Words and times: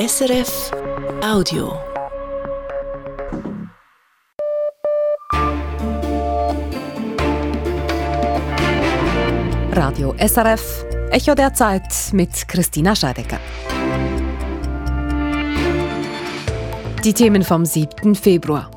SRF 0.00 0.70
Audio. 1.22 1.78
Radio 9.72 10.14
SRF, 10.16 10.86
Echo 11.10 11.34
der 11.34 11.52
Zeit 11.52 11.82
mit 12.12 12.30
Christina 12.48 12.96
Scheidecker. 12.96 13.38
Die 17.04 17.12
Themen 17.12 17.42
vom 17.42 17.66
7. 17.66 18.14
Februar. 18.14 18.70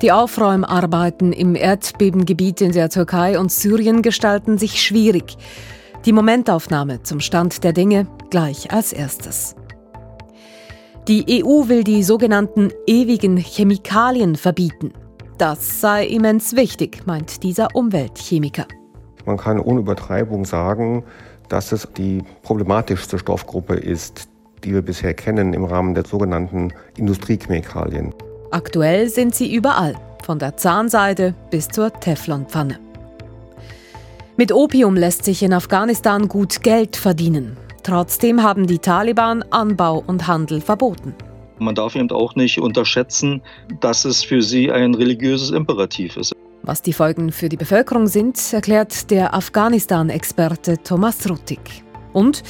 Die 0.00 0.10
Aufräumarbeiten 0.10 1.34
im 1.34 1.54
Erdbebengebiet 1.54 2.62
in 2.62 2.72
der 2.72 2.88
Türkei 2.88 3.38
und 3.38 3.52
Syrien 3.52 4.00
gestalten 4.00 4.56
sich 4.56 4.80
schwierig. 4.80 5.36
Die 6.06 6.14
Momentaufnahme 6.14 7.02
zum 7.02 7.20
Stand 7.20 7.62
der 7.62 7.74
Dinge 7.74 8.06
gleich 8.30 8.72
als 8.72 8.94
erstes. 8.94 9.54
Die 11.08 11.42
EU 11.44 11.66
will 11.66 11.82
die 11.82 12.04
sogenannten 12.04 12.70
ewigen 12.86 13.36
Chemikalien 13.36 14.36
verbieten. 14.36 14.92
Das 15.36 15.80
sei 15.80 16.06
immens 16.06 16.54
wichtig, 16.54 17.04
meint 17.06 17.42
dieser 17.42 17.74
Umweltchemiker. 17.74 18.66
Man 19.26 19.36
kann 19.36 19.58
ohne 19.58 19.80
Übertreibung 19.80 20.44
sagen, 20.44 21.02
dass 21.48 21.72
es 21.72 21.88
die 21.96 22.22
problematischste 22.42 23.18
Stoffgruppe 23.18 23.74
ist, 23.74 24.28
die 24.62 24.72
wir 24.72 24.82
bisher 24.82 25.12
kennen 25.14 25.54
im 25.54 25.64
Rahmen 25.64 25.94
der 25.94 26.04
sogenannten 26.04 26.72
Industriechemikalien. 26.96 28.14
Aktuell 28.52 29.08
sind 29.08 29.34
sie 29.34 29.52
überall, 29.52 29.96
von 30.22 30.38
der 30.38 30.56
Zahnseide 30.56 31.34
bis 31.50 31.66
zur 31.66 31.92
Teflonpfanne. 31.92 32.78
Mit 34.36 34.52
Opium 34.52 34.94
lässt 34.94 35.24
sich 35.24 35.42
in 35.42 35.52
Afghanistan 35.52 36.28
gut 36.28 36.62
Geld 36.62 36.94
verdienen. 36.94 37.56
Trotzdem 37.82 38.42
haben 38.42 38.66
die 38.66 38.78
Taliban 38.78 39.42
Anbau 39.50 40.04
und 40.06 40.26
Handel 40.26 40.60
verboten. 40.60 41.14
Man 41.58 41.74
darf 41.74 41.94
eben 41.94 42.10
auch 42.10 42.34
nicht 42.34 42.60
unterschätzen, 42.60 43.42
dass 43.80 44.04
es 44.04 44.22
für 44.22 44.42
sie 44.42 44.70
ein 44.70 44.94
religiöses 44.94 45.50
Imperativ 45.50 46.16
ist. 46.16 46.32
Was 46.62 46.82
die 46.82 46.92
Folgen 46.92 47.32
für 47.32 47.48
die 47.48 47.56
Bevölkerung 47.56 48.06
sind, 48.06 48.52
erklärt 48.52 49.10
der 49.10 49.34
Afghanistan-Experte 49.34 50.78
Thomas 50.82 51.28
Ruttig. 51.28 51.82
Und 52.12 52.42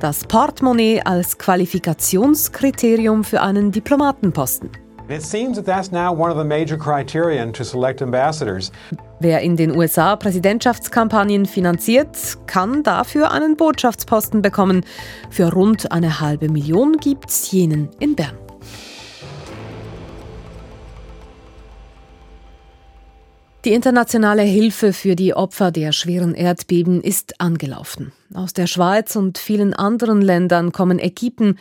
das 0.00 0.24
Portemonnaie 0.24 1.00
als 1.00 1.38
Qualifikationskriterium 1.38 3.24
für 3.24 3.40
einen 3.42 3.72
Diplomatenposten. 3.72 4.85
It 5.08 5.22
seems 5.22 5.56
that 5.56 5.66
that's 5.66 5.92
now 5.92 6.12
one 6.12 6.32
of 6.32 6.36
the 6.36 6.44
major 6.44 6.76
criterion 6.76 7.52
to 7.52 7.64
select 7.64 8.02
ambassadors. 8.02 8.72
Wer 9.20 9.40
in 9.40 9.56
den 9.56 9.70
USA 9.70 10.16
Präsidentschaftskampagnen 10.16 11.46
finanziert, 11.46 12.36
kann 12.48 12.82
dafür 12.82 13.30
einen 13.30 13.56
Botschaftsposten 13.56 14.42
bekommen. 14.42 14.84
Für 15.30 15.52
rund 15.52 15.92
eine 15.92 16.18
halbe 16.18 16.48
Million 16.48 16.96
gibt's 16.96 17.52
jenen 17.52 17.88
in 18.00 18.16
Bern. 18.16 18.36
Die 23.64 23.74
internationale 23.74 24.42
Hilfe 24.42 24.92
für 24.92 25.14
die 25.14 25.34
Opfer 25.34 25.70
der 25.70 25.92
schweren 25.92 26.34
Erdbeben 26.34 27.00
ist 27.00 27.40
angelaufen. 27.40 28.12
Aus 28.34 28.54
der 28.54 28.66
Schweiz 28.66 29.14
und 29.14 29.38
vielen 29.38 29.72
anderen 29.72 30.20
Ländern 30.20 30.72
kommen 30.72 30.98
Equipen, 30.98 31.60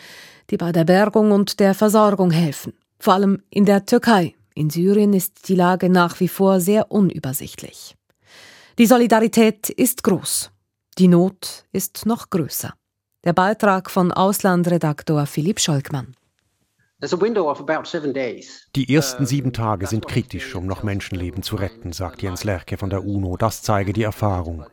die 0.49 0.57
bei 0.57 0.71
der 0.71 0.85
Bergung 0.85 1.31
und 1.31 1.59
der 1.59 1.75
Versorgung 1.75 2.31
helfen 2.31 2.73
vor 2.99 3.13
allem 3.13 3.41
in 3.49 3.65
der 3.65 3.85
Türkei. 3.85 4.35
In 4.53 4.69
Syrien 4.69 5.13
ist 5.13 5.49
die 5.49 5.55
Lage 5.55 5.89
nach 5.89 6.19
wie 6.19 6.27
vor 6.27 6.59
sehr 6.59 6.91
unübersichtlich. 6.91 7.95
Die 8.77 8.85
Solidarität 8.85 9.69
ist 9.69 10.03
groß. 10.03 10.51
Die 10.97 11.07
Not 11.07 11.65
ist 11.71 12.05
noch 12.05 12.29
größer. 12.29 12.73
Der 13.25 13.33
Beitrag 13.33 13.91
von 13.91 14.11
Auslandredaktor 14.11 15.25
Philipp 15.25 15.59
Scholkmann. 15.59 16.15
Die 18.75 18.95
ersten 18.95 19.25
sieben 19.25 19.51
Tage 19.51 19.87
sind 19.87 20.07
kritisch, 20.07 20.55
um 20.55 20.65
noch 20.65 20.83
Menschenleben 20.83 21.43
zu 21.43 21.57
retten, 21.57 21.91
sagt 21.91 22.21
Jens 22.21 22.45
Lerche 22.45 22.77
von 22.77 22.89
der 22.89 23.03
UNO. 23.03 23.35
Das 23.35 23.61
zeige 23.61 23.91
die 23.91 24.03
Erfahrung. 24.03 24.65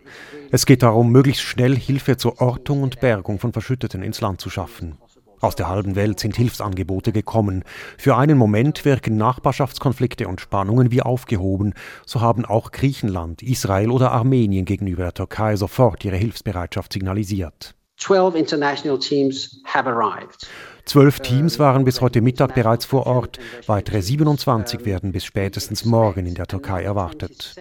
Es 0.53 0.65
geht 0.65 0.83
darum, 0.83 1.11
möglichst 1.11 1.43
schnell 1.43 1.77
Hilfe 1.77 2.17
zur 2.17 2.41
Ortung 2.41 2.85
und 2.85 3.01
Bergung 3.01 3.41
von 3.41 3.53
Verschütteten 3.53 4.03
ins 4.03 4.21
Land 4.21 4.41
zu 4.41 4.51
schaffen. 4.51 4.99
Aus 5.43 5.57
der 5.57 5.69
halben 5.69 5.97
Welt 5.97 6.21
sind 6.21 6.37
Hilfsangebote 6.37 7.11
gekommen. 7.11 7.65
Für 7.99 8.17
einen 8.17 8.39
Moment 8.39 8.85
wirken 8.85 9.17
Nachbarschaftskonflikte 9.17 10.29
und 10.29 10.41
Spannungen 10.41 10.93
wie 10.93 11.03
aufgehoben. 11.03 11.75
So 12.07 12.21
haben 12.21 12.45
auch 12.45 12.71
Griechenland, 12.71 13.43
Israel 13.43 13.91
oder 13.91 14.13
Armenien 14.13 14.65
gegenüber 14.65 15.03
der 15.03 15.15
Türkei 15.15 15.57
sofort 15.57 16.05
ihre 16.05 16.17
Hilfsbereitschaft 16.17 16.93
signalisiert. 16.93 17.75
12 18.03 18.35
international 18.35 18.99
teams 18.99 19.61
have 19.65 19.89
arrived. 19.89 20.49
Zwölf 20.85 21.21
Teams 21.21 21.61
waren 21.61 21.85
bis 21.85 22.01
heute 22.01 22.21
Mittag 22.21 22.57
bereits 22.57 22.85
vor 22.85 23.07
Ort. 23.07 23.39
Weitere 23.69 24.03
27 24.03 24.85
werden 24.85 25.13
bis 25.13 25.25
spätestens 25.25 25.85
morgen 25.85 26.27
in 26.27 26.35
der 26.35 26.47
Türkei 26.47 26.83
erwartet. 26.83 27.55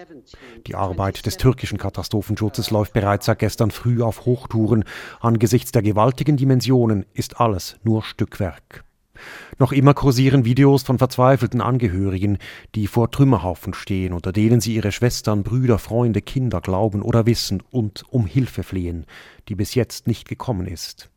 Die 0.65 0.73
Arbeit 0.73 1.27
des 1.27 1.37
türkischen 1.37 1.77
Katastrophenschutzes 1.77 2.71
läuft 2.71 2.93
bereits 2.93 3.27
seit 3.27 3.37
gestern 3.37 3.69
früh 3.69 4.01
auf 4.01 4.25
Hochtouren. 4.25 4.83
Angesichts 5.19 5.71
der 5.71 5.83
gewaltigen 5.83 6.37
Dimensionen 6.37 7.05
ist 7.13 7.39
alles 7.39 7.75
nur 7.83 8.01
Stückwerk. 8.01 8.83
Noch 9.59 9.71
immer 9.71 9.93
kursieren 9.93 10.45
Videos 10.45 10.83
von 10.83 10.97
verzweifelten 10.97 11.61
Angehörigen, 11.61 12.37
die 12.75 12.87
vor 12.87 13.11
Trümmerhaufen 13.11 13.73
stehen, 13.73 14.13
unter 14.13 14.31
denen 14.31 14.61
sie 14.61 14.75
ihre 14.75 14.91
Schwestern, 14.91 15.43
Brüder, 15.43 15.77
Freunde, 15.77 16.21
Kinder 16.21 16.61
glauben 16.61 17.01
oder 17.01 17.25
wissen 17.25 17.63
und 17.71 18.03
um 18.09 18.25
Hilfe 18.25 18.63
flehen, 18.63 19.05
die 19.49 19.55
bis 19.55 19.75
jetzt 19.75 20.07
nicht 20.07 20.27
gekommen 20.27 20.67
ist. 20.67 21.09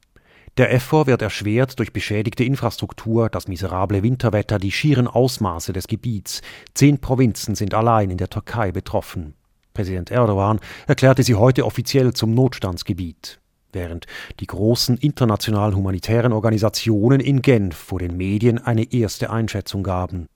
Der 0.56 0.72
Effort 0.72 1.08
wird 1.08 1.20
erschwert 1.20 1.80
durch 1.80 1.92
beschädigte 1.92 2.44
Infrastruktur, 2.44 3.28
das 3.28 3.48
miserable 3.48 4.04
Winterwetter, 4.04 4.60
die 4.60 4.70
schieren 4.70 5.08
Ausmaße 5.08 5.72
des 5.72 5.88
Gebiets. 5.88 6.42
Zehn 6.74 7.00
Provinzen 7.00 7.56
sind 7.56 7.74
allein 7.74 8.10
in 8.10 8.18
der 8.18 8.30
Türkei 8.30 8.70
betroffen. 8.70 9.34
Präsident 9.74 10.12
Erdogan 10.12 10.60
erklärte 10.86 11.24
sie 11.24 11.34
heute 11.34 11.66
offiziell 11.66 12.12
zum 12.12 12.34
Notstandsgebiet. 12.34 13.40
Während 13.74 14.06
die 14.40 14.46
großen 14.46 14.96
internationalen 14.96 15.76
humanitären 15.76 16.32
Organisationen 16.32 17.20
in 17.20 17.42
Genf 17.42 17.76
vor 17.76 17.98
den 17.98 18.16
Medien 18.16 18.58
eine 18.58 18.92
erste 18.92 19.30
Einschätzung 19.30 19.82
gaben. 19.82 20.28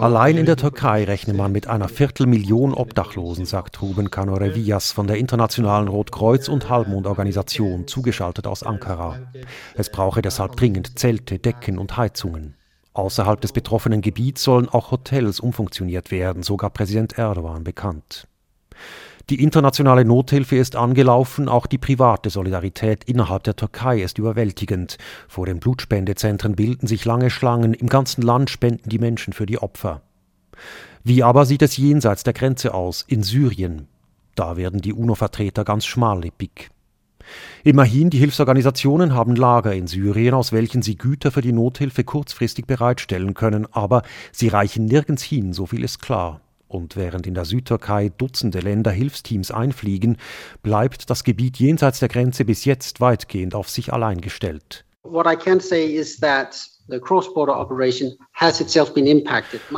Allein 0.00 0.36
in 0.36 0.44
der 0.44 0.56
Türkei 0.56 1.04
rechne 1.04 1.32
man 1.32 1.52
mit 1.52 1.66
einer 1.66 1.88
Viertelmillion 1.88 2.74
Obdachlosen, 2.74 3.46
sagt 3.46 3.80
Ruben 3.80 4.10
Kanorevias 4.10 4.92
von 4.92 5.06
der 5.06 5.16
Internationalen 5.16 5.88
Rotkreuz- 5.88 6.50
und 6.50 6.68
Halbmondorganisation, 6.68 7.86
zugeschaltet 7.86 8.46
aus 8.46 8.62
Ankara. 8.62 9.18
Es 9.74 9.90
brauche 9.90 10.20
deshalb 10.20 10.56
dringend 10.56 10.98
Zelte, 10.98 11.38
Decken 11.38 11.78
und 11.78 11.96
Heizungen. 11.96 12.54
Außerhalb 12.92 13.40
des 13.40 13.52
betroffenen 13.52 14.02
Gebiets 14.02 14.42
sollen 14.42 14.68
auch 14.68 14.90
Hotels 14.90 15.40
umfunktioniert 15.40 16.10
werden, 16.10 16.42
sogar 16.42 16.68
Präsident 16.68 17.16
Erdogan 17.16 17.64
bekannt. 17.64 18.28
Die 19.28 19.42
internationale 19.42 20.04
Nothilfe 20.04 20.54
ist 20.54 20.76
angelaufen, 20.76 21.48
auch 21.48 21.66
die 21.66 21.78
private 21.78 22.30
Solidarität 22.30 23.02
innerhalb 23.04 23.42
der 23.42 23.56
Türkei 23.56 24.00
ist 24.00 24.18
überwältigend. 24.18 24.98
Vor 25.26 25.46
den 25.46 25.58
Blutspendezentren 25.58 26.54
bilden 26.54 26.86
sich 26.86 27.04
lange 27.04 27.28
Schlangen, 27.30 27.74
im 27.74 27.88
ganzen 27.88 28.22
Land 28.22 28.50
spenden 28.50 28.88
die 28.88 29.00
Menschen 29.00 29.32
für 29.32 29.44
die 29.44 29.58
Opfer. 29.58 30.02
Wie 31.02 31.24
aber 31.24 31.44
sieht 31.44 31.62
es 31.62 31.76
jenseits 31.76 32.22
der 32.22 32.34
Grenze 32.34 32.72
aus, 32.72 33.04
in 33.08 33.24
Syrien? 33.24 33.88
Da 34.36 34.56
werden 34.56 34.80
die 34.80 34.92
UNO-Vertreter 34.92 35.64
ganz 35.64 35.86
schmallippig. 35.86 36.70
Immerhin, 37.64 38.10
die 38.10 38.18
Hilfsorganisationen 38.18 39.12
haben 39.12 39.34
Lager 39.34 39.74
in 39.74 39.88
Syrien, 39.88 40.34
aus 40.34 40.52
welchen 40.52 40.82
sie 40.82 40.96
Güter 40.96 41.32
für 41.32 41.40
die 41.40 41.52
Nothilfe 41.52 42.04
kurzfristig 42.04 42.66
bereitstellen 42.66 43.34
können, 43.34 43.66
aber 43.72 44.02
sie 44.30 44.46
reichen 44.46 44.84
nirgends 44.84 45.24
hin, 45.24 45.52
so 45.52 45.66
viel 45.66 45.82
ist 45.82 46.00
klar. 46.00 46.42
Und 46.76 46.94
während 46.94 47.26
in 47.26 47.32
der 47.32 47.46
Südtürkei 47.46 48.10
Dutzende 48.10 48.60
Länder 48.60 48.90
Hilfsteams 48.90 49.50
einfliegen, 49.50 50.18
bleibt 50.62 51.08
das 51.08 51.24
Gebiet 51.24 51.56
jenseits 51.58 52.00
der 52.00 52.10
Grenze 52.10 52.44
bis 52.44 52.66
jetzt 52.66 53.00
weitgehend 53.00 53.54
auf 53.54 53.70
sich 53.70 53.94
allein 53.94 54.20
gestellt. 54.20 54.84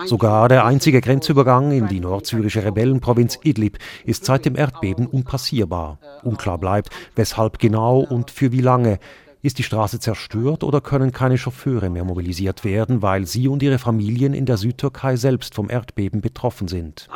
Sogar 0.06 0.48
der 0.48 0.64
einzige 0.64 1.00
Grenzübergang 1.00 1.70
in 1.70 1.86
die 1.86 2.00
nordsyrische 2.00 2.64
Rebellenprovinz 2.64 3.38
Idlib 3.44 3.78
ist 4.04 4.24
seit 4.24 4.44
dem 4.44 4.56
Erdbeben 4.56 5.06
unpassierbar. 5.06 6.00
Unklar 6.24 6.58
bleibt, 6.58 6.90
weshalb 7.14 7.60
genau 7.60 8.00
und 8.00 8.32
für 8.32 8.50
wie 8.50 8.60
lange. 8.60 8.98
Ist 9.40 9.58
die 9.58 9.62
Straße 9.62 10.00
zerstört 10.00 10.64
oder 10.64 10.80
können 10.80 11.12
keine 11.12 11.38
Chauffeure 11.38 11.90
mehr 11.90 12.04
mobilisiert 12.04 12.64
werden, 12.64 13.02
weil 13.02 13.24
sie 13.24 13.46
und 13.46 13.62
ihre 13.62 13.78
Familien 13.78 14.34
in 14.34 14.46
der 14.46 14.56
Südtürkei 14.56 15.14
selbst 15.14 15.54
vom 15.54 15.70
Erdbeben 15.70 16.20
betroffen 16.20 16.66
sind? 16.66 17.08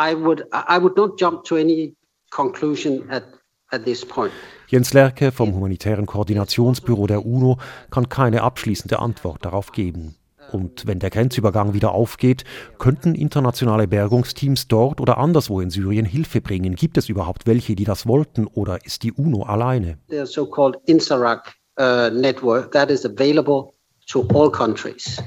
Jens 4.68 4.92
Lerke 4.92 5.32
vom 5.32 5.52
Humanitären 5.52 6.06
Koordinationsbüro 6.06 7.08
der 7.08 7.26
UNO 7.26 7.58
kann 7.90 8.08
keine 8.08 8.42
abschließende 8.42 9.00
Antwort 9.00 9.44
darauf 9.44 9.72
geben. 9.72 10.14
Und 10.52 10.86
wenn 10.86 11.00
der 11.00 11.10
Grenzübergang 11.10 11.72
wieder 11.72 11.92
aufgeht, 11.92 12.44
könnten 12.78 13.14
internationale 13.14 13.88
Bergungsteams 13.88 14.68
dort 14.68 15.00
oder 15.00 15.18
anderswo 15.18 15.60
in 15.60 15.70
Syrien 15.70 16.04
Hilfe 16.04 16.40
bringen. 16.40 16.76
Gibt 16.76 16.98
es 16.98 17.08
überhaupt 17.08 17.46
welche, 17.46 17.74
die 17.74 17.84
das 17.84 18.06
wollten 18.06 18.46
oder 18.46 18.84
ist 18.84 19.02
die 19.02 19.12
UNO 19.12 19.42
alleine? 19.42 19.98
The 20.08 20.24
so-called 20.24 20.76
Insarag 20.86 21.54
uh, 21.82 22.10
network 22.10 22.72
that 22.72 22.90
is 22.90 23.04
available 23.04 23.74
to 24.06 24.26
all 24.32 24.50
countries. 24.50 25.20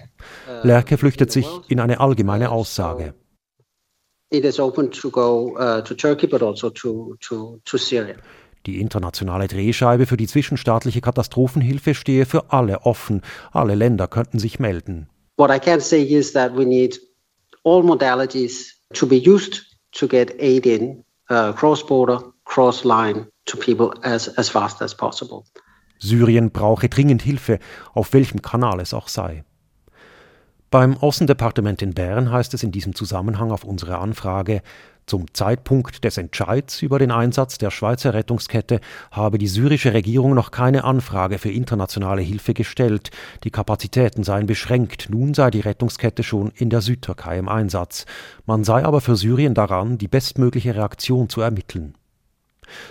Uh, 0.47 0.65
Lerke 0.65 0.97
flüchtet 0.97 1.31
sich 1.31 1.47
in 1.67 1.79
eine 1.79 1.99
allgemeine 1.99 2.49
Aussage. 2.49 3.13
It 4.31 4.43
is 4.43 4.59
open 4.59 4.91
to 4.91 5.11
go 5.11 5.55
uh, 5.57 5.81
to 5.81 5.93
Turkey, 5.93 6.27
but 6.27 6.41
also 6.41 6.69
to, 6.69 7.15
to, 7.21 7.61
to 7.65 7.77
Syria. 7.77 8.15
Die 8.65 8.79
internationale 8.81 9.47
Drehscheibe 9.47 10.07
für 10.07 10.17
die 10.17 10.27
zwischenstaatliche 10.27 10.99
Katastrophenhilfe 10.99 11.93
stehe 11.93 12.25
für 12.25 12.51
alle 12.51 12.81
offen. 12.81 13.21
Alle 13.51 13.75
Länder 13.75 14.07
könnten 14.07 14.39
sich 14.39 14.59
melden. 14.59 15.07
What 15.37 15.51
I 15.51 15.59
can 15.59 15.79
say 15.79 16.01
is 16.01 16.33
that 16.33 16.55
we 16.55 16.65
need 16.65 16.99
all 17.63 17.83
modalities 17.83 18.73
to 18.93 19.05
be 19.05 19.17
used 19.17 19.61
to 19.91 20.07
get 20.07 20.33
aid 20.39 20.65
in 20.65 21.03
uh, 21.29 21.53
cross-border, 21.53 22.33
cross-line 22.45 23.27
to 23.45 23.57
people 23.57 23.93
as, 24.01 24.27
as 24.37 24.49
fast 24.49 24.81
as 24.81 24.95
possible. 24.95 25.45
Syrien 26.05 26.51
brauche 26.51 26.89
dringend 26.89 27.21
Hilfe, 27.21 27.59
auf 27.93 28.13
welchem 28.13 28.41
Kanal 28.41 28.79
es 28.79 28.93
auch 28.93 29.07
sei. 29.07 29.43
Beim 30.71 30.97
Außendepartement 30.97 31.81
in 31.81 31.93
Bern 31.93 32.31
heißt 32.31 32.53
es 32.53 32.63
in 32.63 32.71
diesem 32.71 32.95
Zusammenhang 32.95 33.51
auf 33.51 33.63
unsere 33.63 33.97
Anfrage, 33.97 34.61
zum 35.05 35.31
Zeitpunkt 35.33 36.03
des 36.03 36.17
Entscheids 36.17 36.81
über 36.81 36.97
den 36.97 37.11
Einsatz 37.11 37.59
der 37.59 37.69
Schweizer 37.69 38.15
Rettungskette 38.15 38.79
habe 39.11 39.37
die 39.37 39.47
syrische 39.47 39.93
Regierung 39.93 40.33
noch 40.33 40.49
keine 40.49 40.83
Anfrage 40.83 41.37
für 41.37 41.51
internationale 41.51 42.23
Hilfe 42.23 42.55
gestellt. 42.55 43.11
Die 43.43 43.51
Kapazitäten 43.51 44.23
seien 44.23 44.47
beschränkt. 44.47 45.07
Nun 45.11 45.35
sei 45.35 45.51
die 45.51 45.59
Rettungskette 45.59 46.23
schon 46.23 46.51
in 46.55 46.71
der 46.71 46.81
Südtürkei 46.81 47.37
im 47.37 47.49
Einsatz. 47.49 48.05
Man 48.47 48.63
sei 48.63 48.83
aber 48.83 48.99
für 48.99 49.15
Syrien 49.15 49.53
daran, 49.53 49.99
die 49.99 50.07
bestmögliche 50.07 50.73
Reaktion 50.73 51.29
zu 51.29 51.41
ermitteln. 51.41 51.93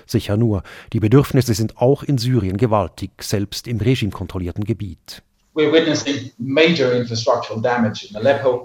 Sicher 0.07 0.37
nur, 0.37 0.63
die 0.93 1.01
Bedürfnisse 1.01 1.55
sind 1.55 1.79
auch 1.79 2.03
in 2.03 2.19
Syrien 2.19 2.57
gewaltig, 2.57 3.11
selbst 3.23 3.67
im 3.69 3.79
regimekontrollierten 3.79 4.65
Gebiet. 4.65 5.23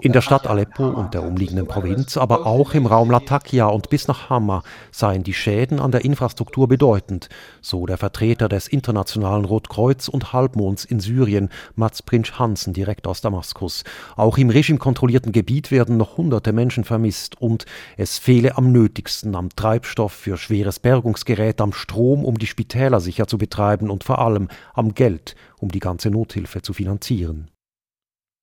In 0.00 0.12
der 0.12 0.22
Stadt 0.22 0.48
Aleppo 0.48 0.88
und 0.88 1.14
der 1.14 1.22
umliegenden 1.22 1.68
Provinz, 1.68 2.16
aber 2.16 2.46
auch 2.46 2.74
im 2.74 2.86
Raum 2.86 3.12
Latakia 3.12 3.66
und 3.66 3.90
bis 3.90 4.08
nach 4.08 4.28
Hama 4.28 4.64
seien 4.90 5.22
die 5.22 5.32
Schäden 5.32 5.78
an 5.78 5.92
der 5.92 6.04
Infrastruktur 6.04 6.66
bedeutend, 6.66 7.28
so 7.60 7.86
der 7.86 7.96
Vertreter 7.96 8.48
des 8.48 8.66
Internationalen 8.66 9.44
Rotkreuz 9.44 10.08
und 10.08 10.32
Halbmonds 10.32 10.84
in 10.84 10.98
Syrien, 10.98 11.50
Mats 11.76 12.02
Prince 12.02 12.40
Hansen, 12.40 12.72
direkt 12.72 13.06
aus 13.06 13.20
Damaskus. 13.20 13.84
Auch 14.16 14.36
im 14.36 14.50
regimekontrollierten 14.50 15.30
Gebiet 15.30 15.70
werden 15.70 15.96
noch 15.96 16.16
hunderte 16.16 16.52
Menschen 16.52 16.82
vermisst 16.82 17.40
und 17.40 17.66
es 17.98 18.18
fehle 18.18 18.56
am 18.56 18.72
nötigsten 18.72 19.36
am 19.36 19.50
Treibstoff 19.50 20.12
für 20.12 20.36
schweres 20.36 20.80
Bergungsgerät, 20.80 21.60
am 21.60 21.72
Strom, 21.72 22.24
um 22.24 22.36
die 22.36 22.48
Spitäler 22.48 22.98
sicher 22.98 23.28
zu 23.28 23.38
betreiben 23.38 23.90
und 23.90 24.02
vor 24.02 24.18
allem 24.18 24.48
am 24.74 24.94
Geld, 24.94 25.36
um 25.60 25.70
die 25.70 25.78
ganze 25.78 26.10
Nothilfe 26.10 26.62
zu 26.62 26.72
finanzieren. 26.72 27.50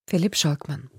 Philipp 0.09 0.35
Schalkmann. 0.35 0.89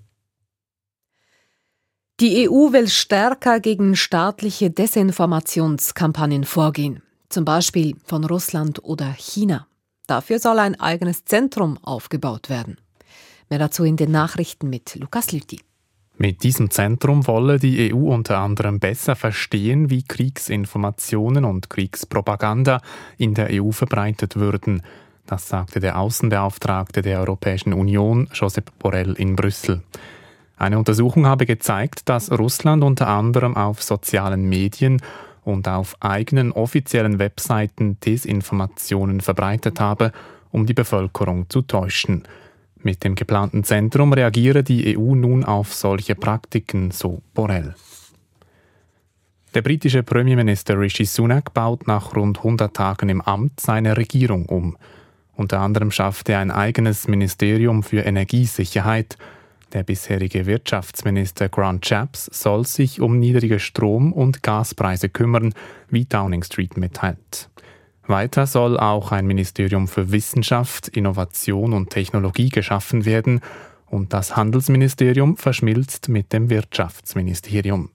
Die 2.21 2.49
EU 2.49 2.73
will 2.73 2.89
stärker 2.89 3.61
gegen 3.61 3.95
staatliche 3.95 4.71
Desinformationskampagnen 4.71 6.45
vorgehen, 6.45 7.01
zum 7.29 7.45
Beispiel 7.45 7.95
von 8.05 8.25
Russland 8.25 8.83
oder 8.83 9.13
China. 9.13 9.69
Dafür 10.09 10.41
soll 10.41 10.59
ein 10.59 10.81
eigenes 10.81 11.25
Zentrum 11.25 11.79
aufgebaut 11.83 12.51
werden. 12.51 12.81
Mehr 13.51 13.61
dazu 13.61 13.85
in 13.85 13.97
den 13.97 14.11
Nachrichten 14.11 14.69
mit 14.69 14.97
Lukas 14.97 15.33
Lüthi. 15.33 15.61
Mit 16.17 16.43
diesem 16.43 16.73
Zentrum 16.73 17.29
wolle 17.29 17.61
die 17.61 17.95
EU 17.95 18.13
unter 18.13 18.39
anderem 18.39 18.81
besser 18.81 19.15
verstehen, 19.15 19.89
wie 19.89 20.03
Kriegsinformationen 20.03 21.45
und 21.45 21.71
Kriegspropaganda 21.71 22.81
in 23.19 23.35
der 23.35 23.51
EU 23.53 23.71
verbreitet 23.71 24.35
würden. 24.35 24.83
Das 25.29 25.47
sagte 25.47 25.79
der 25.79 25.99
Außenbeauftragte 25.99 27.03
der 27.03 27.21
Europäischen 27.21 27.75
Union, 27.75 28.29
Josep 28.33 28.73
Borrell, 28.79 29.13
in 29.13 29.37
Brüssel. 29.37 29.83
Eine 30.57 30.79
Untersuchung 30.79 31.27
habe 31.27 31.45
gezeigt, 31.45 32.09
dass 32.09 32.33
Russland 32.33 32.83
unter 32.83 33.09
anderem 33.09 33.55
auf 33.55 33.83
sozialen 33.83 34.49
Medien 34.49 35.03
und 35.45 35.69
auf 35.69 35.97
eigenen 36.01 36.51
offiziellen 36.51 37.19
Webseiten 37.19 38.01
Desinformationen 38.01 39.21
verbreitet 39.21 39.81
habe, 39.81 40.13
um 40.51 40.65
die 40.65 40.73
Bevölkerung 40.73 41.51
zu 41.51 41.61
täuschen. 41.61 42.27
Mit 42.77 43.05
dem 43.05 43.15
geplanten 43.15 43.65
Zentrum 43.65 44.15
reagiere 44.15 44.63
die 44.63 44.97
EU 44.97 45.15
nun 45.15 45.45
auf 45.45 45.75
solche 45.75 46.15
Praktiken, 46.15 46.91
so 46.91 47.21
Borrell. 47.35 47.75
Der 49.53 49.61
britische 49.61 50.03
Premierminister 50.03 50.81
Rishi 50.81 51.05
Sunak 51.05 51.53
baut 51.53 51.87
nach 51.87 52.17
rund 52.17 52.39
100 52.39 52.75
Tagen 52.75 53.11
im 53.11 53.21
Amt 53.21 53.61
seine 53.61 53.99
Regierung 53.99 54.47
um. 54.47 54.79
Unter 55.39 55.61
anderem 55.61 55.93
schafft 55.93 56.29
er 56.29 56.41
ein 56.41 56.51
eigenes 56.51 57.07
Ministerium 57.07 57.85
für 57.85 58.01
Energiesicherheit. 58.01 59.17
Der 59.73 59.85
bisherige 59.85 60.47
Wirtschaftsminister 60.47 61.49
Grant 61.49 61.85
Chaps 61.85 62.29
soll 62.33 62.67
sich 62.67 63.01
um 63.01 63.21
niedrige 63.21 63.61
Strom- 63.61 64.13
und 64.13 64.43
Gaspreise 64.43 65.09
kümmern, 65.09 65.55
wie 65.89 66.07
Downing 66.07 66.43
Street 66.43 66.77
mitteilt. 66.77 67.51
Weiter 68.09 68.49
soll 68.49 68.81
auch 68.81 69.13
ein 69.13 69.29
Ministerium 69.29 69.87
für 69.87 70.11
Wissenschaft, 70.11 70.89
Innovation 70.89 71.73
und 71.73 71.91
Technologie 71.91 72.49
geschaffen 72.49 73.05
werden 73.05 73.41
und 73.87 74.13
das 74.13 74.35
Handelsministerium 74.35 75.37
verschmilzt 75.37 76.09
mit 76.09 76.33
dem 76.33 76.51
Wirtschaftsministerium. 76.51 77.91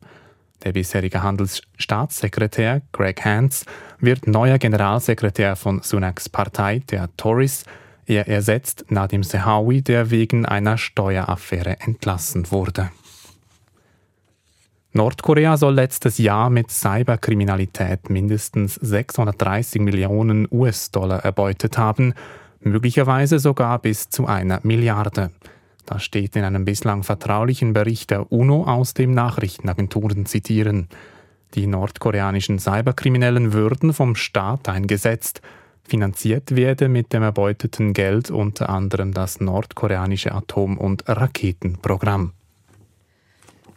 Der 0.64 0.72
bisherige 0.72 1.22
Handelsstaatssekretär 1.22 2.82
Greg 2.94 3.26
Hans 3.26 3.66
wird 4.00 4.28
neuer 4.28 4.58
Generalsekretär 4.58 5.56
von 5.58 5.82
Sunaks 5.82 6.30
Partei, 6.30 6.80
der 6.90 7.10
Tories. 7.18 7.66
Er 8.06 8.28
ersetzt 8.30 8.86
Nadim 8.90 9.24
Sehawi, 9.24 9.82
der 9.82 10.10
wegen 10.10 10.46
einer 10.46 10.78
Steueraffäre 10.78 11.82
entlassen 11.82 12.50
wurde. 12.52 12.92
Nordkorea 14.94 15.58
soll 15.58 15.74
letztes 15.74 16.18
Jahr 16.18 16.50
mit 16.50 16.70
Cyberkriminalität 16.70 18.10
mindestens 18.10 18.76
630 18.76 19.82
Millionen 19.82 20.48
US-Dollar 20.52 21.26
erbeutet 21.26 21.78
haben, 21.78 22.14
möglicherweise 22.62 23.40
sogar 23.40 23.80
bis 23.80 24.10
zu 24.10 24.28
einer 24.28 24.60
Milliarde. 24.64 25.32
Das 25.86 26.04
steht 26.04 26.36
in 26.36 26.44
einem 26.44 26.66
bislang 26.66 27.04
vertraulichen 27.04 27.74
Bericht 27.74 28.10
der 28.10 28.32
UNO 28.32 28.64
aus 28.64 28.94
dem 28.94 29.12
Nachrichtenagenturen 29.12 30.26
zitieren. 30.26 30.88
Die 31.56 31.68
nordkoreanischen 31.68 32.60
Cyberkriminellen 32.60 33.54
würden 33.54 33.94
vom 33.94 34.16
Staat 34.16 34.70
eingesetzt. 34.70 35.42
Finanziert 35.84 36.56
werde 36.56 36.88
mit 36.88 37.12
dem 37.14 37.24
erbeuteten 37.24 37.94
Geld 37.94 38.32
unter 38.32 38.70
anderem 38.70 39.14
das 39.14 39.42
nordkoreanische 39.42 40.32
Atom- 40.32 40.78
und 40.78 41.04
Raketenprogramm. 41.08 42.32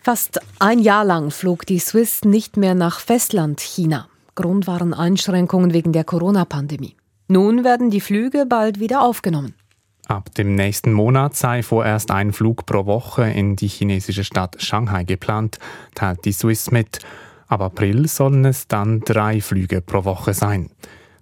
Fast 0.01 0.41
ein 0.61 0.79
Jahr 0.79 1.05
lang 1.05 1.33
flog 1.33 1.67
die 1.67 1.81
Swiss 1.81 2.25
nicht 2.25 2.57
mehr 2.57 2.75
nach 2.75 3.01
Festland 3.01 3.61
China. 3.61 4.09
Grund 4.37 4.69
waren 4.69 4.95
Einschränkungen 4.95 5.73
wegen 5.73 5.93
der 5.93 6.05
Corona-Pandemie. 6.05 6.95
Nun 7.27 7.65
werden 7.65 7.91
die 7.91 8.01
Flüge 8.01 8.47
bald 8.47 8.79
wieder 8.79 9.03
aufgenommen. 9.03 9.55
Ab 10.09 10.33
dem 10.37 10.55
nächsten 10.55 10.93
Monat 10.93 11.35
sei 11.35 11.65
vorerst 11.65 12.13
ein 12.13 12.33
Flug 12.33 12.65
pro 12.65 12.87
Woche 12.87 13.29
in 13.29 13.57
die 13.57 13.67
chinesische 13.67 14.23
Stadt 14.23 14.63
Shanghai 14.63 15.03
geplant, 15.03 15.59
teilt 15.97 16.25
die 16.25 16.33
Swiss 16.33 16.71
mit. 16.71 17.01
Ab 17.49 17.61
April 17.61 18.07
sollen 18.07 18.45
es 18.45 18.69
dann 18.69 19.01
drei 19.01 19.41
Flüge 19.41 19.81
pro 19.81 20.05
Woche 20.05 20.33
sein. 20.33 20.71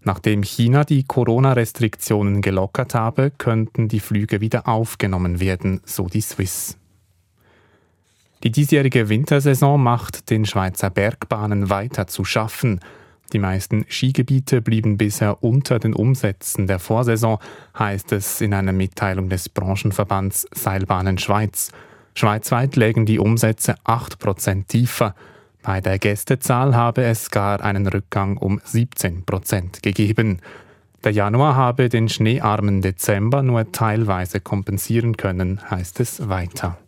Nachdem 0.02 0.42
China 0.42 0.84
die 0.84 1.04
Corona-Restriktionen 1.04 2.42
gelockert 2.42 2.94
habe, 2.94 3.30
könnten 3.30 3.88
die 3.88 4.00
Flüge 4.00 4.42
wieder 4.42 4.68
aufgenommen 4.68 5.40
werden, 5.40 5.80
so 5.86 6.08
die 6.08 6.20
Swiss. 6.20 6.76
Die 8.42 8.52
diesjährige 8.52 9.08
Wintersaison 9.08 9.82
macht 9.82 10.28
den 10.28 10.44
Schweizer 10.44 10.90
Bergbahnen 10.90 11.70
weiter 11.70 12.06
zu 12.06 12.26
schaffen. 12.26 12.80
Die 13.34 13.40
meisten 13.40 13.84
Skigebiete 13.88 14.62
blieben 14.62 14.96
bisher 14.96 15.42
unter 15.42 15.80
den 15.80 15.92
Umsätzen 15.92 16.68
der 16.68 16.78
Vorsaison, 16.78 17.38
heißt 17.76 18.12
es 18.12 18.40
in 18.40 18.54
einer 18.54 18.72
Mitteilung 18.72 19.28
des 19.28 19.48
Branchenverbands 19.48 20.46
Seilbahnen 20.52 21.18
Schweiz. 21.18 21.72
Schweizweit 22.14 22.76
lägen 22.76 23.06
die 23.06 23.18
Umsätze 23.18 23.74
8% 23.84 24.68
tiefer. 24.68 25.16
Bei 25.64 25.80
der 25.80 25.98
Gästezahl 25.98 26.76
habe 26.76 27.02
es 27.02 27.32
gar 27.32 27.60
einen 27.60 27.88
Rückgang 27.88 28.36
um 28.36 28.60
17% 28.60 29.82
gegeben. 29.82 30.38
Der 31.02 31.10
Januar 31.10 31.56
habe 31.56 31.88
den 31.88 32.08
schneearmen 32.08 32.82
Dezember 32.82 33.42
nur 33.42 33.72
teilweise 33.72 34.38
kompensieren 34.38 35.16
können, 35.16 35.60
heißt 35.68 35.98
es 35.98 36.28
weiter. 36.28 36.78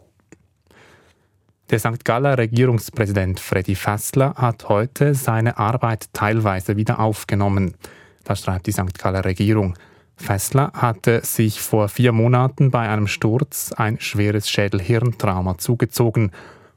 Der 1.68 1.80
St. 1.80 2.04
Galler 2.04 2.38
Regierungspräsident 2.38 3.40
Freddy 3.40 3.74
Fassler 3.74 4.34
hat 4.36 4.68
heute 4.68 5.14
seine 5.14 5.58
Arbeit 5.58 6.06
teilweise 6.12 6.76
wieder 6.76 7.00
aufgenommen. 7.00 7.74
Das 8.22 8.42
schreibt 8.42 8.68
die 8.68 8.72
St. 8.72 8.96
Galler 8.96 9.24
Regierung. 9.24 9.76
Fessler 10.16 10.70
hatte 10.74 11.24
sich 11.24 11.60
vor 11.60 11.88
vier 11.88 12.12
Monaten 12.12 12.70
bei 12.70 12.88
einem 12.88 13.08
Sturz 13.08 13.72
ein 13.72 13.98
schweres 13.98 14.48
Schädel-Hirntrauma 14.48 15.58
zugezogen. 15.58 16.30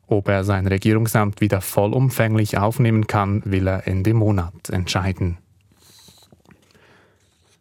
Ob 0.08 0.27
er 0.27 0.43
sein 0.43 0.65
Regierungsamt 0.65 1.39
wieder 1.39 1.62
vollumfänglich 1.62 2.58
aufnehmen 2.58 3.05
kann, 3.05 3.43
will 3.46 3.67
er 3.67 3.88
Ende 3.88 4.15
Monat 4.15 4.72
entscheiden. 4.72 5.38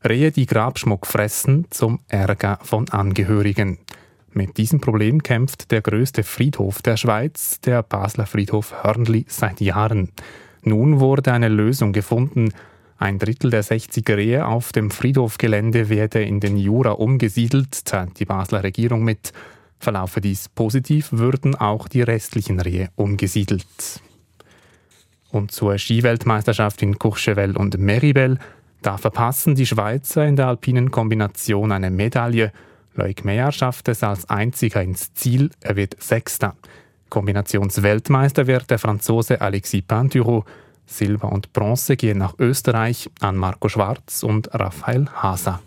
Rehe, 0.03 0.33
die 0.33 0.47
Grabschmuck 0.47 1.07
fressen, 1.07 1.67
zum 1.69 2.01
Ärger 2.09 2.59
von 2.63 2.89
Angehörigen. 2.89 3.79
Mit 4.39 4.57
diesem 4.57 4.81
Problem 4.81 5.21
kämpft 5.21 5.73
der 5.73 5.83
größte 5.83 6.23
Friedhof 6.23 6.81
der 6.81 6.97
Schweiz, 6.97 7.61
der 7.61 7.83
Basler 7.83 8.25
Friedhof 8.25 8.85
Hörnli, 8.85 9.25
seit 9.27 9.61
Jahren. 9.61 10.11
Nun 10.63 11.01
wurde 11.01 11.33
eine 11.33 11.49
Lösung 11.49 11.93
gefunden. 11.93 12.53
Ein 12.99 13.19
Drittel 13.19 13.51
der 13.51 13.65
60 13.65 14.09
Rehe 14.09 14.47
auf 14.47 14.71
dem 14.71 14.93
Friedhofgelände 14.93 15.89
werde 15.89 16.23
in 16.23 16.39
den 16.39 16.57
Jura 16.57 16.93
umgesiedelt, 16.93 17.85
teilt 17.85 18.21
die 18.21 18.27
Basler 18.27 18.63
Regierung 18.63 19.03
mit. 19.03 19.33
Verlaufe 19.81 20.21
dies 20.21 20.49
positiv, 20.49 21.09
würden 21.11 21.57
auch 21.57 21.89
die 21.89 22.03
restlichen 22.03 22.61
Rehe 22.61 22.91
umgesiedelt. 22.95 24.01
Und 25.33 25.51
zur 25.51 25.79
Skiweltmeisterschaft 25.79 26.81
in 26.83 26.97
Courchevel 26.97 27.57
und 27.57 27.77
Meribel, 27.77 28.39
da 28.83 28.99
verpassen 28.99 29.57
die 29.57 29.67
Schweizer 29.67 30.25
in 30.25 30.37
der 30.37 30.47
alpinen 30.47 30.93
Kombination 30.93 31.73
eine 31.73 31.91
Medaille. 31.91 32.53
Loic 32.99 33.25
Meyer 33.25 33.53
schafft 33.53 33.89
es 33.89 34.03
als 34.03 34.29
einziger 34.29 34.83
ins 34.83 35.15
Ziel, 35.15 35.51
er 35.61 35.77
wird 35.77 36.03
Sechster. 36.03 36.55
Kombinationsweltmeister 37.09 38.47
wird 38.47 38.71
der 38.71 38.79
Franzose 38.79 39.41
Alexis 39.41 39.83
Pinturo. 39.83 40.45
Silber 40.87 41.31
und 41.31 41.53
Bronze 41.53 41.97
gehen 41.97 42.19
nach 42.19 42.35
Österreich 42.39 43.11
an 43.21 43.37
Marco 43.37 43.69
Schwarz 43.69 44.23
und 44.23 44.53
Raphael 44.53 45.07
Haser. 45.15 45.61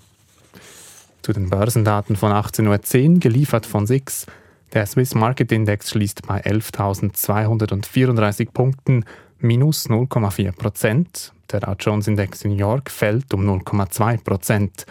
Zu 1.21 1.33
den 1.33 1.49
Börsendaten 1.49 2.15
von 2.15 2.31
18.10 2.31 3.13
Uhr, 3.13 3.19
geliefert 3.19 3.65
von 3.65 3.87
SIX. 3.87 4.27
Der 4.73 4.85
Swiss 4.85 5.15
Market 5.15 5.51
Index 5.51 5.89
schließt 5.91 6.27
bei 6.27 6.43
11.234 6.43 8.51
Punkten, 8.51 9.05
minus 9.39 9.89
0,4 9.89 10.51
Prozent. 10.51 11.33
Der 11.51 11.61
Dow 11.61 11.75
Jones 11.79 12.07
Index 12.07 12.43
in 12.43 12.51
New 12.51 12.57
York 12.57 12.89
fällt 12.89 13.33
um 13.33 13.47
0,2 13.47 14.23
Prozent. 14.23 14.85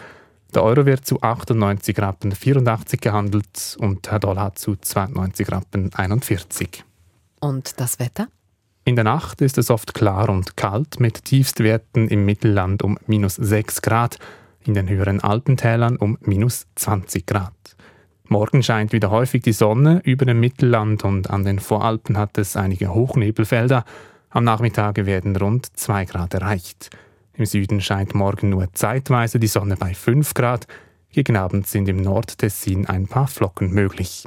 Der 0.53 0.63
Euro 0.63 0.85
wird 0.85 1.05
zu 1.05 1.21
98 1.21 1.97
Rappen 1.99 2.33
84 2.33 2.99
gehandelt 2.99 3.77
und 3.79 4.05
der 4.07 4.19
Dollar 4.19 4.53
zu 4.53 4.75
92 4.75 5.49
Rappen 5.49 5.93
41. 5.93 6.83
Und 7.39 7.79
das 7.79 7.99
Wetter? 7.99 8.27
In 8.83 8.95
der 8.95 9.05
Nacht 9.05 9.41
ist 9.41 9.57
es 9.57 9.69
oft 9.69 9.93
klar 9.93 10.27
und 10.29 10.57
kalt 10.57 10.99
mit 10.99 11.23
Tiefstwerten 11.23 12.09
im 12.09 12.25
Mittelland 12.25 12.83
um 12.83 12.97
minus 13.07 13.35
6 13.35 13.81
Grad, 13.81 14.17
in 14.65 14.73
den 14.73 14.89
höheren 14.89 15.21
Alpentälern 15.21 15.95
um 15.95 16.17
minus 16.19 16.67
20 16.75 17.25
Grad. 17.25 17.53
Morgen 18.27 18.61
scheint 18.61 18.91
wieder 18.91 19.09
häufig 19.09 19.43
die 19.43 19.53
Sonne, 19.53 20.01
über 20.03 20.25
dem 20.25 20.39
Mittelland 20.39 21.03
und 21.05 21.29
an 21.29 21.45
den 21.45 21.59
Voralpen 21.59 22.17
hat 22.17 22.37
es 22.37 22.57
einige 22.57 22.93
Hochnebelfelder. 22.93 23.85
Am 24.29 24.43
Nachmittag 24.43 25.05
werden 25.05 25.35
rund 25.35 25.67
2 25.77 26.05
Grad 26.05 26.33
erreicht. 26.33 26.89
Im 27.33 27.45
Süden 27.45 27.81
scheint 27.81 28.13
morgen 28.13 28.49
nur 28.49 28.73
zeitweise 28.73 29.39
die 29.39 29.47
Sonne 29.47 29.77
bei 29.77 29.93
5 29.93 30.33
Grad. 30.33 30.67
Gegen 31.11 31.37
Abend 31.37 31.67
sind 31.67 31.87
im 31.87 31.97
Nordtessin 31.97 32.85
ein 32.87 33.07
paar 33.07 33.27
Flocken 33.27 33.71
möglich. 33.71 34.25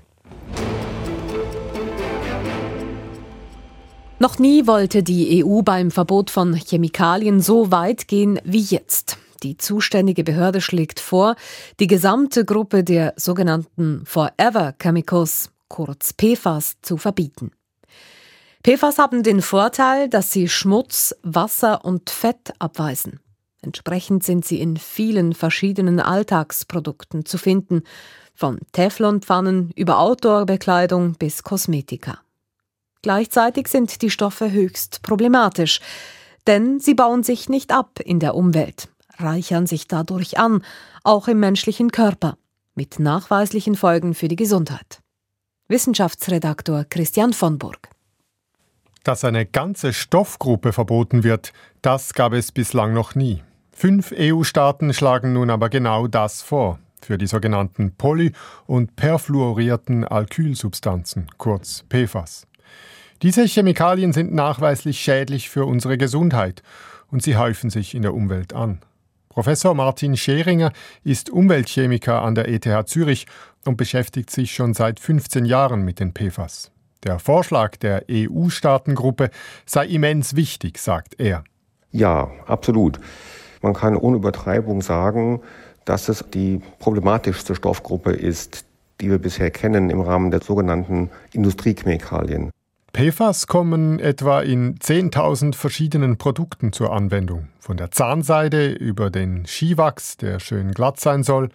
Noch 4.19 4.39
nie 4.39 4.67
wollte 4.67 5.03
die 5.03 5.45
EU 5.45 5.63
beim 5.63 5.91
Verbot 5.91 6.31
von 6.31 6.55
Chemikalien 6.55 7.41
so 7.41 7.71
weit 7.71 8.09
gehen 8.09 8.41
wie 8.45 8.63
jetzt. 8.63 9.19
Die 9.43 9.59
zuständige 9.59 10.25
Behörde 10.25 10.63
schlägt 10.63 11.01
vor, 11.01 11.37
die 11.79 11.87
gesamte 11.87 12.47
Gruppe 12.47 12.85
der 12.85 13.13
sogenannten 13.17 14.07
Forever 14.07 14.75
Chemicals, 14.79 15.51
kurz 15.69 16.15
PFAS, 16.15 16.77
zu 16.81 16.97
verbieten. 16.97 17.51
PFAS 18.67 18.97
haben 18.97 19.23
den 19.23 19.43
Vorteil, 19.43 20.09
dass 20.09 20.33
sie 20.33 20.49
Schmutz, 20.49 21.15
Wasser 21.23 21.85
und 21.85 22.09
Fett 22.09 22.55
abweisen. 22.59 23.21
Entsprechend 23.61 24.25
sind 24.25 24.47
sie 24.47 24.59
in 24.59 24.79
vielen 24.79 25.35
verschiedenen 25.35 26.01
Alltagsprodukten 26.01 27.27
zu 27.27 27.37
finden, 27.37 27.83
von 28.35 28.59
Teflonpfannen 28.73 29.71
über 29.77 29.99
Outdoorbekleidung 29.99 31.17
bis 31.17 31.43
Kosmetika. 31.43 32.21
Gleichzeitig 33.03 33.69
sind 33.69 34.01
die 34.01 34.09
Stoffe 34.09 34.51
höchst 34.51 35.03
problematisch, 35.03 35.81
denn 36.47 36.81
sie 36.81 36.95
bauen 36.95 37.23
sich 37.23 37.51
nicht 37.51 37.71
ab 37.71 38.01
in 38.03 38.19
der 38.19 38.35
Umwelt, 38.35 38.89
reichern 39.19 39.67
sich 39.67 39.89
dadurch 39.89 40.39
an, 40.39 40.65
auch 41.03 41.29
im 41.29 41.39
menschlichen 41.39 41.93
Körper, 41.93 42.39
mit 42.75 42.99
nachweislichen 42.99 43.75
Folgen 43.75 44.15
für 44.15 44.29
die 44.29 44.37
Gesundheit. 44.37 45.01
Wissenschaftsredaktor 45.69 46.87
Christian 46.89 47.35
von 47.35 47.59
Burg. 47.59 47.94
Dass 49.05 49.23
eine 49.23 49.45
ganze 49.45 49.93
Stoffgruppe 49.93 50.73
verboten 50.73 51.25
wird, 51.25 51.53
das 51.83 52.15
gab 52.15 52.33
es 52.33 52.53
bislang 52.53 52.95
noch 52.95 53.15
nie. 53.15 53.43
Fünf 53.71 54.15
EU-Staaten 54.17 54.95
schlagen 54.95 55.35
nun 55.35 55.51
aber 55.51 55.69
genau 55.69 56.07
das 56.07 56.41
vor, 56.41 56.79
für 57.03 57.19
die 57.19 57.27
sogenannten 57.27 57.93
poly- 57.93 58.33
und 58.67 58.97
perfluorierten 58.97 60.05
Alkylsubstanzen, 60.05 61.27
kurz 61.37 61.85
PFAS. 61.91 62.47
Diese 63.21 63.45
Chemikalien 63.45 64.15
sind 64.15 64.33
nachweislich 64.33 65.01
schädlich 65.01 65.51
für 65.51 65.67
unsere 65.67 65.99
Gesundheit 65.99 66.63
und 67.11 67.23
sie 67.23 67.37
häufen 67.37 67.69
sich 67.69 67.95
in 67.95 68.03
der 68.03 68.15
Umwelt 68.15 68.55
an. 68.55 68.81
Professor 69.29 69.75
Martin 69.75 70.17
Scheringer 70.17 70.73
ist 71.03 71.29
Umweltchemiker 71.29 72.23
an 72.23 72.35
der 72.35 72.49
ETH 72.49 72.89
Zürich 72.89 73.27
und 73.67 73.77
beschäftigt 73.77 74.31
sich 74.31 74.55
schon 74.55 74.73
seit 74.73 74.99
15 74.99 75.45
Jahren 75.45 75.83
mit 75.83 76.01
den 76.01 76.15
PFAS. 76.15 76.71
Der 77.05 77.19
Vorschlag 77.19 77.77
der 77.77 78.05
EU-Staatengruppe 78.11 79.31
sei 79.67 79.87
immens 79.87 80.37
wichtig, 80.37 80.79
sagt 80.79 81.21
er. 81.21 81.45
Ja, 81.91 82.31
absolut. 82.47 82.99
Man 83.63 83.75
kann 83.75 83.97
ohne 83.97 84.17
Übertreibung 84.17 84.83
sagen, 84.83 85.41
dass 85.85 86.09
es 86.09 86.25
die 86.33 86.61
problematischste 86.79 87.55
Stoffgruppe 87.55 88.13
ist, 88.13 88.65
die 89.01 89.11
wir 89.11 89.19
bisher 89.19 89.51
kennen 89.51 89.91
im 89.91 90.01
Rahmen 90.01 90.31
der 90.31 90.41
sogenannten 90.41 91.11
Industriechemikalien. 91.33 92.51
PFAS 92.95 93.49
kommen 93.49 93.99
etwa 93.99 94.41
in 94.41 94.79
10.000 94.79 95.55
verschiedenen 95.55 96.17
Produkten 96.17 96.73
zur 96.73 96.93
Anwendung. 96.93 97.49
Von 97.59 97.77
der 97.77 97.91
Zahnseide 97.91 98.71
über 98.71 99.11
den 99.11 99.47
Skiwachs, 99.47 100.17
der 100.17 100.39
schön 100.39 100.73
glatt 100.73 101.01
sein 101.01 101.23
soll, 101.25 101.49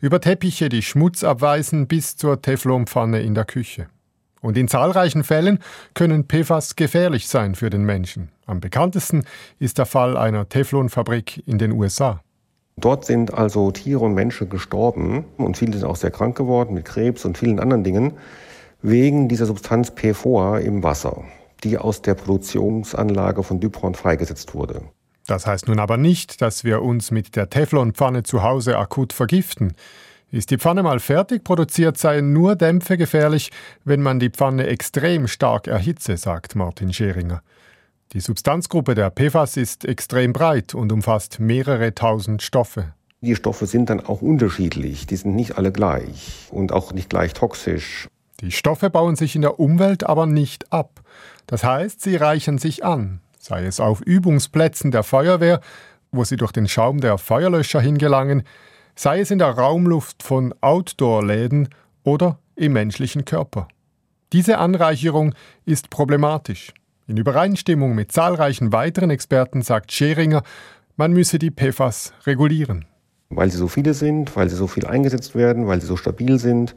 über 0.00 0.20
Teppiche, 0.20 0.68
die 0.68 0.82
Schmutz 0.82 1.24
abweisen, 1.24 1.88
bis 1.88 2.16
zur 2.16 2.40
Teflonpfanne 2.40 3.20
in 3.20 3.34
der 3.34 3.44
Küche. 3.44 3.88
Und 4.40 4.56
in 4.56 4.68
zahlreichen 4.68 5.24
Fällen 5.24 5.58
können 5.94 6.24
PFAS 6.28 6.76
gefährlich 6.76 7.28
sein 7.28 7.54
für 7.54 7.70
den 7.70 7.84
Menschen. 7.84 8.30
Am 8.46 8.60
bekanntesten 8.60 9.24
ist 9.58 9.78
der 9.78 9.86
Fall 9.86 10.16
einer 10.16 10.48
Teflonfabrik 10.48 11.42
in 11.46 11.58
den 11.58 11.72
USA. 11.72 12.20
Dort 12.76 13.04
sind 13.04 13.34
also 13.34 13.72
Tiere 13.72 14.04
und 14.04 14.14
Menschen 14.14 14.48
gestorben 14.48 15.24
und 15.36 15.56
viele 15.56 15.72
sind 15.72 15.84
auch 15.84 15.96
sehr 15.96 16.12
krank 16.12 16.36
geworden 16.36 16.74
mit 16.74 16.84
Krebs 16.84 17.24
und 17.24 17.36
vielen 17.36 17.58
anderen 17.58 17.82
Dingen 17.82 18.12
wegen 18.82 19.28
dieser 19.28 19.46
Substanz 19.46 19.90
PFOA 19.90 20.58
im 20.58 20.84
Wasser, 20.84 21.24
die 21.64 21.76
aus 21.76 22.02
der 22.02 22.14
Produktionsanlage 22.14 23.42
von 23.42 23.58
Dupont 23.58 23.96
freigesetzt 23.96 24.54
wurde. 24.54 24.82
Das 25.26 25.46
heißt 25.46 25.66
nun 25.66 25.80
aber 25.80 25.96
nicht, 25.96 26.40
dass 26.40 26.62
wir 26.62 26.80
uns 26.82 27.10
mit 27.10 27.34
der 27.36 27.50
Teflonpfanne 27.50 28.22
zu 28.22 28.42
Hause 28.42 28.78
akut 28.78 29.12
vergiften. 29.12 29.74
Ist 30.30 30.50
die 30.50 30.58
Pfanne 30.58 30.82
mal 30.82 31.00
fertig 31.00 31.42
produziert, 31.42 31.96
seien 31.96 32.34
nur 32.34 32.54
Dämpfe 32.54 32.98
gefährlich, 32.98 33.50
wenn 33.84 34.02
man 34.02 34.18
die 34.18 34.28
Pfanne 34.28 34.66
extrem 34.66 35.26
stark 35.26 35.68
erhitze, 35.68 36.18
sagt 36.18 36.54
Martin 36.54 36.92
Scheringer. 36.92 37.42
Die 38.12 38.20
Substanzgruppe 38.20 38.94
der 38.94 39.10
PFAS 39.10 39.56
ist 39.56 39.86
extrem 39.86 40.34
breit 40.34 40.74
und 40.74 40.92
umfasst 40.92 41.40
mehrere 41.40 41.94
tausend 41.94 42.42
Stoffe. 42.42 42.92
Die 43.22 43.34
Stoffe 43.34 43.66
sind 43.66 43.88
dann 43.88 44.00
auch 44.00 44.20
unterschiedlich, 44.20 45.06
die 45.06 45.16
sind 45.16 45.34
nicht 45.34 45.56
alle 45.56 45.72
gleich 45.72 46.46
und 46.50 46.72
auch 46.72 46.92
nicht 46.92 47.08
gleich 47.08 47.32
toxisch. 47.32 48.08
Die 48.40 48.52
Stoffe 48.52 48.90
bauen 48.90 49.16
sich 49.16 49.34
in 49.34 49.42
der 49.42 49.58
Umwelt 49.58 50.04
aber 50.04 50.26
nicht 50.26 50.72
ab. 50.72 51.00
Das 51.46 51.64
heißt, 51.64 52.02
sie 52.02 52.16
reichern 52.16 52.58
sich 52.58 52.84
an, 52.84 53.20
sei 53.38 53.64
es 53.64 53.80
auf 53.80 54.02
Übungsplätzen 54.02 54.90
der 54.90 55.04
Feuerwehr, 55.04 55.60
wo 56.12 56.24
sie 56.24 56.36
durch 56.36 56.52
den 56.52 56.68
Schaum 56.68 57.00
der 57.00 57.16
Feuerlöscher 57.16 57.80
hingelangen, 57.80 58.42
sei 58.98 59.20
es 59.20 59.30
in 59.30 59.38
der 59.38 59.50
Raumluft 59.50 60.24
von 60.24 60.52
Outdoor-Läden 60.60 61.68
oder 62.02 62.40
im 62.56 62.72
menschlichen 62.72 63.24
Körper. 63.24 63.68
Diese 64.32 64.58
Anreicherung 64.58 65.36
ist 65.64 65.88
problematisch. 65.88 66.74
In 67.06 67.16
Übereinstimmung 67.16 67.94
mit 67.94 68.10
zahlreichen 68.10 68.72
weiteren 68.72 69.10
Experten 69.10 69.62
sagt 69.62 69.92
Scheringer, 69.92 70.42
man 70.96 71.12
müsse 71.12 71.38
die 71.38 71.52
PFAS 71.52 72.12
regulieren. 72.26 72.86
Weil 73.30 73.52
sie 73.52 73.56
so 73.56 73.68
viele 73.68 73.94
sind, 73.94 74.34
weil 74.34 74.50
sie 74.50 74.56
so 74.56 74.66
viel 74.66 74.84
eingesetzt 74.84 75.36
werden, 75.36 75.68
weil 75.68 75.80
sie 75.80 75.86
so 75.86 75.96
stabil 75.96 76.40
sind 76.40 76.74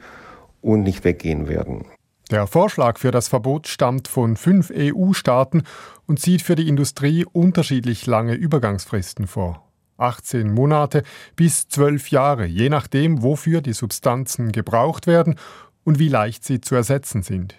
und 0.60 0.84
nicht 0.84 1.02
weggehen 1.02 1.48
werden. 1.48 1.86
Der 2.30 2.46
Vorschlag 2.46 3.00
für 3.00 3.10
das 3.10 3.26
Verbot 3.26 3.66
stammt 3.66 4.06
von 4.06 4.36
fünf 4.36 4.72
EU-Staaten 4.72 5.64
und 6.06 6.20
sieht 6.20 6.42
für 6.42 6.54
die 6.54 6.68
Industrie 6.68 7.26
unterschiedlich 7.30 8.06
lange 8.06 8.34
Übergangsfristen 8.34 9.26
vor. 9.26 9.71
18 10.02 10.52
Monate 10.52 11.02
bis 11.36 11.68
12 11.68 12.10
Jahre, 12.10 12.44
je 12.44 12.68
nachdem, 12.68 13.22
wofür 13.22 13.60
die 13.60 13.72
Substanzen 13.72 14.52
gebraucht 14.52 15.06
werden 15.06 15.36
und 15.84 15.98
wie 15.98 16.08
leicht 16.08 16.44
sie 16.44 16.60
zu 16.60 16.74
ersetzen 16.74 17.22
sind. 17.22 17.54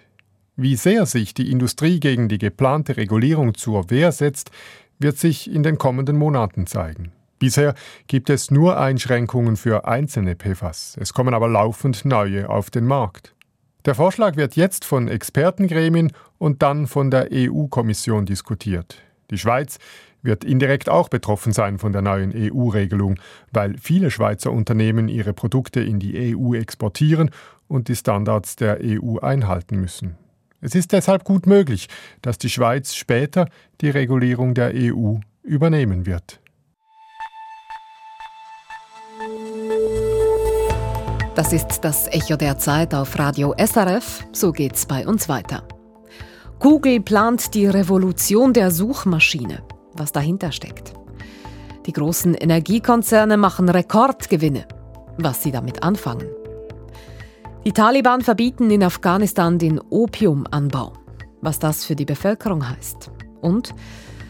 Wie 0.56 0.76
sehr 0.76 1.06
sich 1.06 1.34
die 1.34 1.50
Industrie 1.50 1.98
gegen 1.98 2.28
die 2.28 2.38
geplante 2.38 2.96
Regulierung 2.96 3.54
zur 3.54 3.90
Wehr 3.90 4.12
setzt, 4.12 4.50
wird 4.98 5.18
sich 5.18 5.50
in 5.50 5.64
den 5.64 5.78
kommenden 5.78 6.16
Monaten 6.16 6.66
zeigen. 6.66 7.12
Bisher 7.40 7.74
gibt 8.06 8.30
es 8.30 8.50
nur 8.50 8.78
Einschränkungen 8.78 9.56
für 9.56 9.86
einzelne 9.86 10.36
PFAS. 10.36 10.96
Es 11.00 11.12
kommen 11.12 11.34
aber 11.34 11.48
laufend 11.48 12.04
neue 12.04 12.48
auf 12.48 12.70
den 12.70 12.86
Markt. 12.86 13.34
Der 13.84 13.94
Vorschlag 13.94 14.36
wird 14.36 14.56
jetzt 14.56 14.84
von 14.84 15.08
Expertengremien 15.08 16.12
und 16.38 16.62
dann 16.62 16.86
von 16.86 17.10
der 17.10 17.28
EU-Kommission 17.32 18.24
diskutiert. 18.24 19.02
Die 19.30 19.38
Schweiz 19.38 19.78
wird 20.22 20.44
indirekt 20.44 20.88
auch 20.88 21.08
betroffen 21.08 21.52
sein 21.52 21.78
von 21.78 21.92
der 21.92 22.02
neuen 22.02 22.32
EU-Regelung, 22.34 23.18
weil 23.52 23.76
viele 23.78 24.10
Schweizer 24.10 24.52
Unternehmen 24.52 25.08
ihre 25.08 25.32
Produkte 25.32 25.80
in 25.80 26.00
die 26.00 26.34
EU 26.34 26.54
exportieren 26.54 27.30
und 27.68 27.88
die 27.88 27.96
Standards 27.96 28.56
der 28.56 28.78
EU 28.82 29.18
einhalten 29.18 29.80
müssen. 29.80 30.16
Es 30.60 30.74
ist 30.74 30.92
deshalb 30.92 31.24
gut 31.24 31.46
möglich, 31.46 31.88
dass 32.22 32.38
die 32.38 32.48
Schweiz 32.48 32.94
später 32.94 33.48
die 33.82 33.90
Regulierung 33.90 34.54
der 34.54 34.72
EU 34.74 35.16
übernehmen 35.42 36.06
wird. 36.06 36.40
Das 41.34 41.52
ist 41.52 41.80
das 41.80 42.06
Echo 42.08 42.36
der 42.36 42.58
Zeit 42.58 42.94
auf 42.94 43.18
Radio 43.18 43.54
SRF. 43.58 44.24
So 44.32 44.52
geht's 44.52 44.86
bei 44.86 45.06
uns 45.06 45.28
weiter. 45.28 45.66
Google 46.64 47.02
plant 47.02 47.52
die 47.52 47.66
Revolution 47.66 48.54
der 48.54 48.70
Suchmaschine. 48.70 49.62
Was 49.92 50.12
dahinter 50.12 50.50
steckt. 50.50 50.94
Die 51.84 51.92
großen 51.92 52.32
Energiekonzerne 52.32 53.36
machen 53.36 53.68
Rekordgewinne. 53.68 54.66
Was 55.18 55.42
sie 55.42 55.52
damit 55.52 55.82
anfangen. 55.82 56.26
Die 57.66 57.72
Taliban 57.72 58.22
verbieten 58.22 58.70
in 58.70 58.82
Afghanistan 58.82 59.58
den 59.58 59.78
Opiumanbau. 59.78 60.94
Was 61.42 61.58
das 61.58 61.84
für 61.84 61.96
die 61.96 62.06
Bevölkerung 62.06 62.66
heißt. 62.66 63.10
Und 63.42 63.74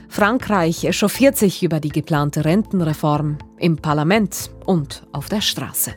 Frankreich 0.09 0.83
echauffiert 0.87 1.37
sich 1.37 1.63
über 1.63 1.79
die 1.79 1.91
geplante 1.91 2.45
Rentenreform 2.45 3.39
im 3.61 3.77
Parlament 3.77 4.51
und 4.67 5.07
auf 5.13 5.29
der 5.29 5.41
Straße. 5.41 5.95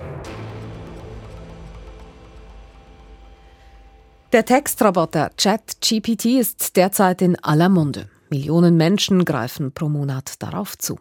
Der 4.34 4.43
Textroboter 4.43 5.31
ChatGPT 5.38 6.25
ist 6.25 6.75
derzeit 6.75 7.22
in 7.22 7.41
aller 7.46 7.69
Munde. 7.69 8.10
Millionen 8.29 8.75
Menschen 8.75 9.24
greifen 9.24 9.72
pro 9.72 9.88
Monat 9.88 10.43
darauf 10.43 10.77
zu. 10.77 11.00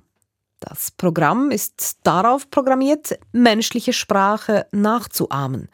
Das 0.61 0.92
Programm 0.92 1.50
ist 1.50 1.99
darauf 2.04 2.49
programmiert, 2.50 3.18
menschliche 3.33 3.92
Sprache 3.92 4.68
nachzuahmen, 4.71 5.68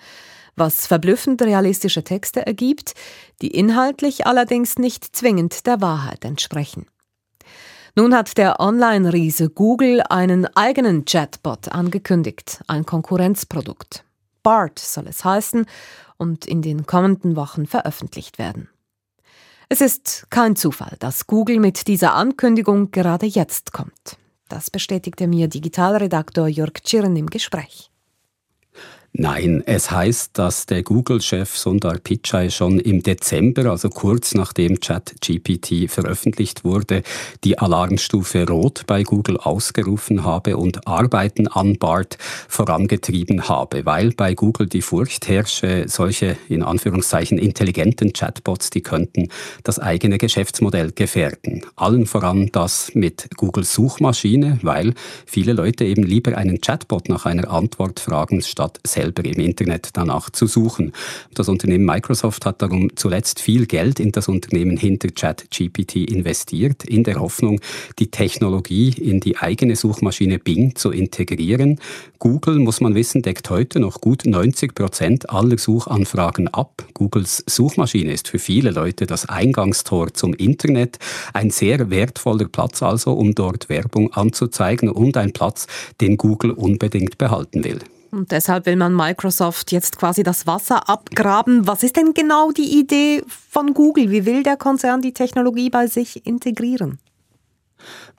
was 0.57 0.87
verblüffend 0.87 1.43
realistische 1.43 2.03
Texte 2.03 2.47
ergibt, 2.47 2.95
die 3.43 3.49
inhaltlich 3.49 4.27
allerdings 4.27 4.79
nicht 4.79 5.15
zwingend 5.15 5.67
der 5.67 5.83
Wahrheit 5.83 6.25
entsprechen. 6.25 6.87
Nun 7.95 8.15
hat 8.15 8.39
der 8.39 8.61
Online-Riese 8.61 9.51
Google 9.51 10.03
einen 10.09 10.47
eigenen 10.57 11.05
Chatbot 11.05 11.69
angekündigt, 11.69 12.63
ein 12.67 12.87
Konkurrenzprodukt. 12.87 14.05
BART 14.43 14.79
soll 14.79 15.07
es 15.07 15.25
heißen 15.25 15.67
und 16.23 16.47
in 16.47 16.63
den 16.63 16.87
kommenden 16.87 17.35
Wochen 17.35 17.67
veröffentlicht 17.67 18.39
werden. 18.39 18.69
Es 19.69 19.81
ist 19.81 20.27
kein 20.31 20.55
Zufall, 20.55 20.97
dass 21.01 21.27
Google 21.27 21.59
mit 21.59 21.89
dieser 21.89 22.15
Ankündigung 22.15 22.93
gerade 22.93 23.27
jetzt 23.27 23.73
kommt. 23.73 24.17
Das 24.49 24.71
bestätigte 24.71 25.27
mir 25.27 25.49
Digitalredaktor 25.49 26.47
Jörg 26.47 26.75
Tschirn 26.85 27.17
im 27.17 27.27
Gespräch. 27.27 27.92
Nein, 29.15 29.63
es 29.67 29.91
heißt, 29.91 30.39
dass 30.39 30.65
der 30.65 30.83
Google-Chef 30.83 31.55
Sundar 31.55 31.99
Pichai 31.99 32.49
schon 32.49 32.79
im 32.79 33.03
Dezember, 33.03 33.67
also 33.67 33.91
kurz 33.91 34.33
nachdem 34.33 34.81
ChatGPT 34.81 35.91
veröffentlicht 35.91 36.65
wurde, 36.65 37.03
die 37.45 37.59
Alarmstufe 37.59 38.49
Rot 38.49 38.85
bei 38.87 39.03
Google 39.03 39.37
ausgerufen 39.37 40.25
habe 40.25 40.57
und 40.57 40.87
Arbeiten 40.87 41.47
an 41.47 41.77
BART 41.77 42.17
vorangetrieben 42.49 43.51
habe, 43.51 43.85
weil 43.85 44.13
bei 44.13 44.33
Google 44.33 44.67
die 44.67 44.81
Furcht 44.81 45.29
herrsche, 45.29 45.85
solche 45.89 46.39
in 46.49 46.63
Anführungszeichen 46.63 47.37
intelligenten 47.37 48.15
Chatbots, 48.15 48.71
die 48.71 48.83
könnten 48.83 49.29
das 49.63 49.79
eigene 49.79 50.17
Geschäftsmodell 50.17 50.91
gefährden. 50.91 51.67
Allen 51.77 52.07
voran 52.07 52.49
das 52.53 52.95
mit 52.95 53.29
Googles 53.37 53.75
Suchmaschine, 53.75 54.59
weil 54.63 54.95
viele 55.27 55.53
Leute 55.53 55.85
eben 55.85 56.03
lieber 56.03 56.39
einen 56.39 56.63
Chatbot 56.63 57.11
nach 57.11 57.27
einer 57.27 57.51
Antwort 57.51 58.01
fragen, 58.01 58.41
statt 58.41 58.81
selbst 58.87 59.02
selber 59.03 59.25
im 59.25 59.41
Internet 59.41 59.91
danach 59.95 60.31
zu 60.31 60.47
suchen. 60.47 60.93
Das 61.35 61.49
Unternehmen 61.49 61.85
Microsoft 61.85 62.47
hat 62.47 62.63
darum 62.63 62.95
zuletzt 62.95 63.41
viel 63.41 63.67
Geld 63.67 63.99
in 63.99 64.13
das 64.13 64.29
Unternehmen 64.29 64.77
hinter 64.77 65.09
ChatGPT 65.09 65.97
investiert, 65.97 66.85
in 66.85 67.03
der 67.03 67.17
Hoffnung, 67.17 67.61
die 67.99 68.11
Technologie 68.11 68.91
in 68.91 69.19
die 69.19 69.37
eigene 69.39 69.75
Suchmaschine 69.75 70.39
Bing 70.39 70.77
zu 70.77 70.91
integrieren. 70.91 71.81
Google, 72.21 72.61
muss 72.61 72.81
man 72.81 72.95
wissen, 72.95 73.23
deckt 73.23 73.51
heute 73.51 73.81
noch 73.81 74.01
gut 74.01 74.25
90 74.25 74.75
Prozent 74.75 75.31
aller 75.31 75.59
Suchanfragen 75.59 76.47
ab. 76.49 76.85
Googles 76.95 77.43
Suchmaschine 77.47 78.13
ist 78.13 78.29
für 78.29 78.39
viele 78.39 78.71
Leute 78.71 79.07
das 79.07 79.29
Eingangstor 79.29 80.15
zum 80.15 80.33
Internet, 80.35 80.99
ein 81.33 81.51
sehr 81.51 81.91
wertvoller 81.91 82.47
Platz 82.47 82.83
also, 82.83 83.15
um 83.15 83.35
dort 83.35 83.69
Werbung 83.69 84.13
anzuzeigen 84.13 84.89
und 84.89 85.17
ein 85.17 85.33
Platz, 85.33 85.67
den 86.01 86.17
Google 86.17 86.53
unbedingt 86.53 87.19
behalten 87.19 87.65
will. 87.65 87.81
Und 88.13 88.31
deshalb 88.31 88.67
will 88.67 88.77
man 88.77 88.95
Microsoft 88.95 89.73
jetzt 89.73 89.99
quasi 89.99 90.23
das 90.23 90.47
Wasser 90.47 90.87
abgraben. 90.87 91.67
Was 91.67 91.83
ist 91.83 91.97
denn 91.97 92.13
genau 92.13 92.53
die 92.53 92.79
Idee 92.79 93.23
von 93.27 93.73
Google? 93.73 94.11
Wie 94.11 94.27
will 94.27 94.43
der 94.43 94.59
Konzern 94.59 95.01
die 95.01 95.15
Technologie 95.15 95.71
bei 95.71 95.87
sich 95.87 96.27
integrieren? 96.27 96.99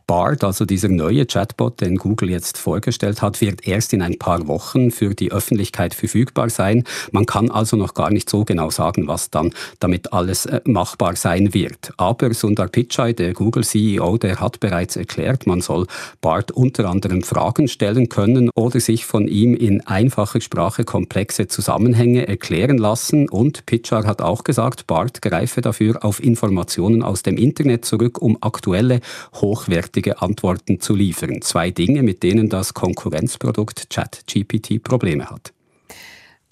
Bard, 0.06 0.44
also 0.44 0.66
dieser 0.66 0.90
neue 0.90 1.26
Chatbot, 1.26 1.82
den 1.82 1.96
Google 1.98 2.30
jetzt 2.30 2.58
vorgestellt 2.58 3.22
hat, 3.22 3.42
wird 3.42 3.68
erst 3.68 3.94
in 3.94 4.02
ein 4.02 4.20
paar 4.20 4.48
Wochen 4.48 4.92
für 4.92 5.16
die 5.16 5.32
Öffentlichkeit 5.32 5.94
verfügbar 5.94 6.50
sein. 6.50 6.84
Man 7.12 7.26
kann 7.26 7.50
also 7.50 7.78
noch 7.78 7.94
gar 7.94 8.12
nicht 8.12 8.30
so 8.30 8.44
genau 8.44 8.70
sagen, 8.70 9.08
was 9.08 9.30
dann 9.30 9.54
damit 9.80 10.14
alles 10.14 10.46
äh, 10.46 10.62
machbar 10.66 11.16
sein 11.16 11.54
wird. 11.54 11.94
Aber 11.98 12.34
Sundar 12.34 12.68
Pichai, 12.68 13.14
der 13.14 13.34
Google-CEO, 13.34 14.18
der 14.18 14.40
hat 14.40 14.60
bereits 14.60 14.96
erklärt, 14.96 15.48
man 15.48 15.62
soll 15.62 15.88
Bard 16.22 16.52
unter 16.52 16.90
anderem 16.90 17.24
Fragen 17.24 17.68
stellen 17.68 18.10
können 18.10 18.50
oder 18.56 18.80
sich 18.80 19.06
von 19.06 19.28
ihm 19.28 19.56
in 19.56 19.82
einfacher 19.88 20.42
Sprache 20.42 20.84
komplexe 20.84 21.48
Zusammenhänge 21.48 22.28
erklären 22.28 22.78
lassen. 22.78 23.30
Und 23.30 23.66
Pichai 23.66 24.04
hat 24.04 24.22
auch 24.22 24.44
gesagt, 24.44 24.88
Bard 24.88 25.22
greife 25.22 25.62
dafür 25.62 26.04
auf 26.04 26.22
Informationen 26.22 27.04
aus 27.04 27.24
dem 27.24 27.38
Internet 27.38 27.86
zurück, 27.86 28.22
um 28.22 28.38
aktuelle, 28.42 29.00
hochwertige 29.36 30.03
richtige 30.04 30.22
Antworten 30.22 30.80
zu 30.80 30.96
liefern. 30.96 31.42
Zwei 31.42 31.72
Dinge, 31.72 32.04
mit 32.04 32.24
denen 32.24 32.50
das 32.50 32.74
Konkurrenzprodukt 32.74 33.90
ChatGPT 33.90 34.84
Probleme 34.84 35.30
hat. 35.30 35.54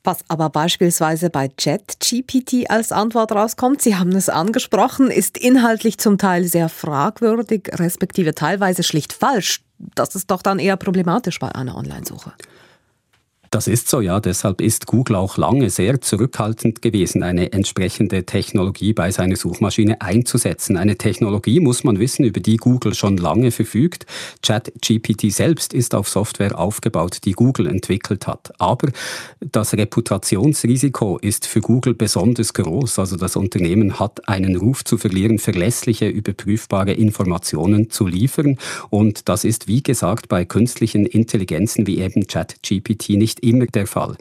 Was 0.04 0.24
aber 0.30 0.50
beispielsweise 0.50 1.30
bei 1.30 1.48
ChatGPT 1.48 2.70
als 2.70 2.92
Antwort 2.92 3.34
rauskommt, 3.34 3.82
Sie 3.82 3.96
haben 3.96 4.14
es 4.14 4.30
angesprochen, 4.30 5.12
ist 5.12 5.38
inhaltlich 5.38 6.00
zum 6.00 6.18
Teil 6.18 6.46
sehr 6.46 6.70
fragwürdig, 6.70 7.70
respektive 7.74 8.34
teilweise 8.34 8.82
schlicht 8.82 9.14
falsch. 9.14 9.62
Das 9.78 10.16
ist 10.16 10.32
doch 10.32 10.42
dann 10.42 10.58
eher 10.58 10.78
problematisch 10.78 11.38
bei 11.40 11.54
einer 11.54 11.76
Online-Suche. 11.76 12.34
Das 13.54 13.68
ist 13.68 13.90
so, 13.90 14.00
ja. 14.00 14.22
Deshalb 14.22 14.62
ist 14.62 14.88
Google 14.88 15.18
auch 15.18 15.36
lange 15.36 15.70
sehr 15.70 16.00
zurückhaltend 16.00 16.82
gewesen, 16.82 17.22
eine 17.22 17.52
entsprechende 17.52 18.26
Technologie 18.26 18.94
bei 18.94 19.12
seiner 19.12 19.36
Suchmaschine 19.36 20.00
einzusetzen. 20.00 20.78
Eine 20.78 20.98
Technologie, 20.98 21.60
muss 21.60 21.84
man 21.84 22.00
wissen, 22.00 22.24
über 22.24 22.40
die 22.40 22.56
Google 22.56 22.94
schon 22.94 23.18
lange 23.18 23.52
verfügt. 23.52 24.06
ChatGPT 24.42 25.34
selbst 25.34 25.74
ist 25.74 25.96
auf 25.96 26.08
Software 26.08 26.58
aufgebaut, 26.58 27.18
die 27.26 27.34
Google 27.34 27.68
entwickelt 27.68 28.26
hat. 28.26 28.54
Aber 28.58 28.88
das 29.42 29.74
Reputationsrisiko 29.74 31.18
ist 31.18 31.46
für 31.46 31.60
Google 31.60 31.94
besonders 31.94 32.54
groß. 32.54 33.00
Also 33.00 33.18
das 33.18 33.36
Unternehmen 33.36 34.00
hat 34.00 34.30
einen 34.30 34.56
Ruf 34.56 34.86
zu 34.86 34.98
verlieren, 34.98 35.40
verlässliche, 35.40 36.08
überprüfbare 36.08 36.94
Informationen 36.94 37.90
zu 37.90 38.08
liefern. 38.08 38.58
Und 38.90 39.28
das 39.28 39.44
ist, 39.44 39.68
wie 39.68 39.84
gesagt, 39.84 40.30
bei 40.30 40.46
künstlichen 40.46 41.06
Intelligenzen 41.06 41.86
wie 41.86 42.00
eben 42.00 42.28
ChatGPT 42.28 43.10
nicht 43.10 43.40
immer 43.41 43.65
der 43.65 43.88
Fall. 43.88 44.15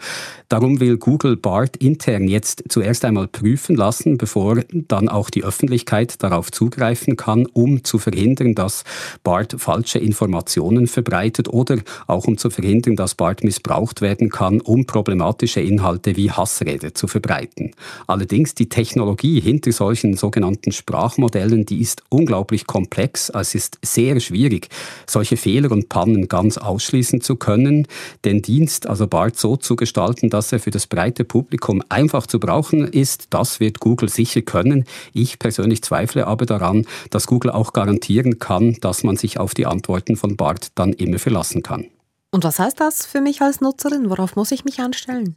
Darum 0.49 0.81
will 0.81 0.97
Google 0.97 1.37
BART 1.37 1.77
intern 1.77 2.27
jetzt 2.27 2.65
zuerst 2.69 3.05
einmal 3.05 3.29
prüfen 3.29 3.77
lassen, 3.77 4.19
bevor 4.19 4.61
dann 4.73 5.09
auch 5.09 5.31
die 5.31 5.45
Öffentlichkeit 5.45 6.23
darauf 6.23 6.51
zugreifen 6.51 7.17
kann, 7.17 7.47
um 7.47 7.85
zu 7.85 7.99
verhindern, 7.99 8.55
dass 8.55 8.85
BART 9.23 9.55
falsche 9.59 9.99
Informationen 9.99 10.87
verbreitet 10.87 11.49
oder 11.49 11.79
auch 12.07 12.27
um 12.27 12.37
zu 12.37 12.51
verhindern, 12.51 12.97
dass 12.97 13.15
BART 13.15 13.45
missbraucht 13.45 14.01
werden 14.01 14.31
kann, 14.31 14.61
um 14.61 14.87
problematische 14.87 15.61
Inhalte 15.61 16.17
wie 16.17 16.31
Hassrede 16.31 16.95
zu 16.95 17.07
verbreiten. 17.07 17.73
Allerdings 18.07 18.55
die 18.55 18.69
Technologie 18.69 19.41
hinter 19.41 19.73
solchen 19.73 20.17
sogenannten 20.17 20.73
Sprachmodellen, 20.73 21.67
die 21.67 21.81
ist 21.81 22.03
unglaublich 22.09 22.67
komplex. 22.67 23.31
Es 23.31 23.55
ist 23.55 23.79
sehr 23.83 24.19
schwierig, 24.21 24.69
solche 25.07 25.37
Fehler 25.37 25.71
und 25.71 25.89
Pannen 25.89 26.29
ganz 26.29 26.59
ausschließen 26.59 27.21
zu 27.21 27.37
können, 27.37 27.87
den 28.25 28.43
Dienst, 28.43 28.87
also 28.87 29.07
BART, 29.11 29.37
so 29.37 29.57
zu 29.57 29.77
gestalten, 29.77 30.31
dass 30.31 30.53
er 30.53 30.61
für 30.61 30.71
das 30.71 30.87
breite 30.87 31.25
Publikum 31.25 31.83
einfach 31.89 32.27
zu 32.27 32.41
brauchen 32.41 32.87
ist, 32.87 33.27
das 33.31 33.61
wird 33.61 33.81
Google 33.81 34.09
sicher 34.09 34.41
können. 34.41 34.87
Ich 35.13 35.39
persönlich 35.39 35.83
zweifle 35.83 36.27
aber 36.27 36.47
daran, 36.47 36.87
dass 37.11 37.27
Google 37.27 37.51
auch 37.51 37.75
garantieren 37.75 38.39
kann, 38.39 38.79
dass 38.81 39.05
man 39.05 39.17
sich 39.17 39.39
auf 39.39 39.53
die 39.53 39.67
Antworten 39.67 40.17
von 40.17 40.37
Bart 40.37 40.69
dann 40.77 40.95
immer 40.95 41.19
verlassen 41.19 41.63
kann. 41.63 41.87
Und 42.31 42.45
was 42.45 42.59
heißt 42.59 42.81
das 42.81 43.05
für 43.05 43.21
mich 43.21 43.43
als 43.43 43.61
Nutzerin? 43.61 44.09
Worauf 44.09 44.37
muss 44.37 44.53
ich 44.53 44.65
mich 44.65 44.81
anstellen? 44.81 45.37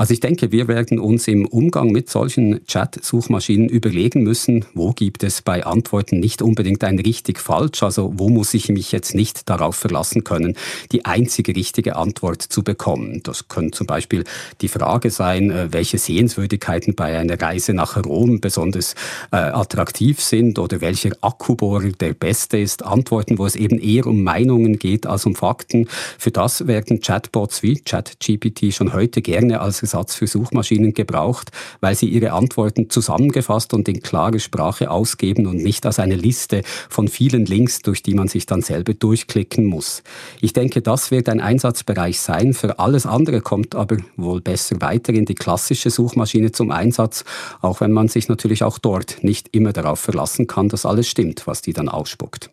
Also 0.00 0.14
ich 0.14 0.20
denke, 0.20 0.50
wir 0.50 0.66
werden 0.66 0.98
uns 0.98 1.28
im 1.28 1.44
Umgang 1.44 1.92
mit 1.92 2.08
solchen 2.08 2.64
Chat-Suchmaschinen 2.64 3.68
überlegen 3.68 4.22
müssen, 4.22 4.64
wo 4.72 4.92
gibt 4.92 5.22
es 5.22 5.42
bei 5.42 5.66
Antworten 5.66 6.20
nicht 6.20 6.40
unbedingt 6.40 6.82
ein 6.84 6.98
richtig 6.98 7.38
falsch, 7.38 7.82
also 7.82 8.14
wo 8.16 8.30
muss 8.30 8.54
ich 8.54 8.70
mich 8.70 8.92
jetzt 8.92 9.14
nicht 9.14 9.50
darauf 9.50 9.76
verlassen 9.76 10.24
können, 10.24 10.56
die 10.90 11.04
einzige 11.04 11.54
richtige 11.54 11.96
Antwort 11.96 12.40
zu 12.40 12.64
bekommen. 12.64 13.20
Das 13.24 13.48
könnte 13.48 13.76
zum 13.76 13.86
Beispiel 13.86 14.24
die 14.62 14.68
Frage 14.68 15.10
sein, 15.10 15.50
äh, 15.50 15.68
welche 15.70 15.98
Sehenswürdigkeiten 15.98 16.94
bei 16.94 17.18
einer 17.18 17.38
Reise 17.38 17.74
nach 17.74 18.02
Rom 18.02 18.40
besonders 18.40 18.94
äh, 19.32 19.36
attraktiv 19.36 20.22
sind 20.22 20.58
oder 20.58 20.80
welcher 20.80 21.10
Akkubohrer 21.20 21.90
der 21.90 22.14
beste 22.14 22.56
ist. 22.56 22.86
Antworten, 22.86 23.36
wo 23.36 23.44
es 23.44 23.54
eben 23.54 23.78
eher 23.78 24.06
um 24.06 24.22
Meinungen 24.22 24.78
geht 24.78 25.06
als 25.06 25.26
um 25.26 25.34
Fakten. 25.34 25.88
Für 26.16 26.30
das 26.30 26.66
werden 26.66 27.02
Chatbots 27.02 27.62
wie 27.62 27.74
ChatGPT 27.74 28.72
schon 28.72 28.94
heute 28.94 29.20
gerne 29.20 29.60
als 29.60 29.89
Ersatz 29.90 30.14
für 30.14 30.28
Suchmaschinen 30.28 30.94
gebraucht, 30.94 31.50
weil 31.80 31.96
sie 31.96 32.08
ihre 32.08 32.32
Antworten 32.32 32.90
zusammengefasst 32.90 33.74
und 33.74 33.88
in 33.88 34.00
klare 34.00 34.38
Sprache 34.38 34.90
ausgeben 34.90 35.46
und 35.46 35.56
nicht 35.56 35.84
als 35.84 35.98
eine 35.98 36.14
Liste 36.14 36.62
von 36.88 37.08
vielen 37.08 37.44
Links, 37.44 37.80
durch 37.80 38.02
die 38.02 38.14
man 38.14 38.28
sich 38.28 38.46
dann 38.46 38.62
selber 38.62 38.94
durchklicken 38.94 39.66
muss. 39.66 40.02
Ich 40.40 40.52
denke, 40.52 40.80
das 40.80 41.10
wird 41.10 41.28
ein 41.28 41.40
Einsatzbereich 41.40 42.20
sein. 42.20 42.54
Für 42.54 42.78
alles 42.78 43.04
andere 43.04 43.40
kommt 43.40 43.74
aber 43.74 43.96
wohl 44.16 44.40
besser 44.40 44.80
weiter 44.80 45.12
in 45.12 45.24
die 45.24 45.34
klassische 45.34 45.90
Suchmaschine 45.90 46.52
zum 46.52 46.70
Einsatz, 46.70 47.24
auch 47.60 47.80
wenn 47.80 47.90
man 47.90 48.06
sich 48.06 48.28
natürlich 48.28 48.62
auch 48.62 48.78
dort 48.78 49.24
nicht 49.24 49.48
immer 49.52 49.72
darauf 49.72 49.98
verlassen 49.98 50.46
kann, 50.46 50.68
dass 50.68 50.86
alles 50.86 51.08
stimmt, 51.08 51.46
was 51.46 51.62
die 51.62 51.72
dann 51.72 51.88
ausspuckt. 51.88 52.50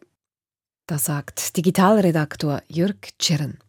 Das 0.87 1.05
sagt 1.05 1.57
Digitalredaktor 1.57 2.61
Jörg 2.67 2.95
Tschirren. 3.19 3.59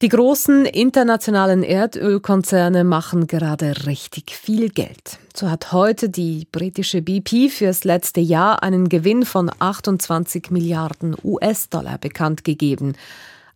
Die 0.00 0.10
großen 0.10 0.64
internationalen 0.64 1.64
Erdölkonzerne 1.64 2.84
machen 2.84 3.26
gerade 3.26 3.84
richtig 3.86 4.30
viel 4.30 4.68
Geld. 4.68 5.18
So 5.34 5.50
hat 5.50 5.72
heute 5.72 6.08
die 6.08 6.46
britische 6.52 7.02
BP 7.02 7.50
fürs 7.50 7.82
letzte 7.82 8.20
Jahr 8.20 8.62
einen 8.62 8.88
Gewinn 8.88 9.24
von 9.24 9.50
28 9.58 10.52
Milliarden 10.52 11.16
US-Dollar 11.24 11.98
bekannt 11.98 12.44
gegeben. 12.44 12.94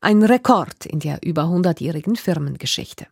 Ein 0.00 0.24
Rekord 0.24 0.84
in 0.84 0.98
der 0.98 1.20
über 1.22 1.42
100-jährigen 1.42 2.16
Firmengeschichte. 2.16 3.06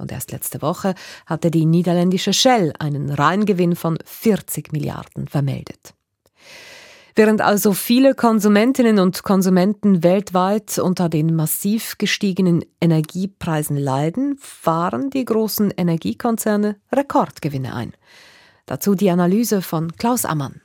Und 0.00 0.10
erst 0.10 0.32
letzte 0.32 0.60
Woche 0.60 0.96
hatte 1.24 1.52
die 1.52 1.66
niederländische 1.66 2.32
Shell 2.32 2.72
einen 2.80 3.10
Reingewinn 3.10 3.76
von 3.76 3.96
40 4.04 4.72
Milliarden 4.72 5.28
vermeldet. 5.28 5.94
Während 7.14 7.42
also 7.42 7.74
viele 7.74 8.14
Konsumentinnen 8.14 8.98
und 8.98 9.22
Konsumenten 9.22 10.02
weltweit 10.02 10.78
unter 10.78 11.10
den 11.10 11.34
massiv 11.34 11.98
gestiegenen 11.98 12.64
Energiepreisen 12.80 13.76
leiden, 13.76 14.38
fahren 14.38 15.10
die 15.10 15.24
großen 15.24 15.72
Energiekonzerne 15.76 16.76
Rekordgewinne 16.90 17.74
ein. 17.74 17.92
Dazu 18.64 18.94
die 18.94 19.10
Analyse 19.10 19.60
von 19.60 19.92
Klaus 19.96 20.24
Ammann. 20.24 20.62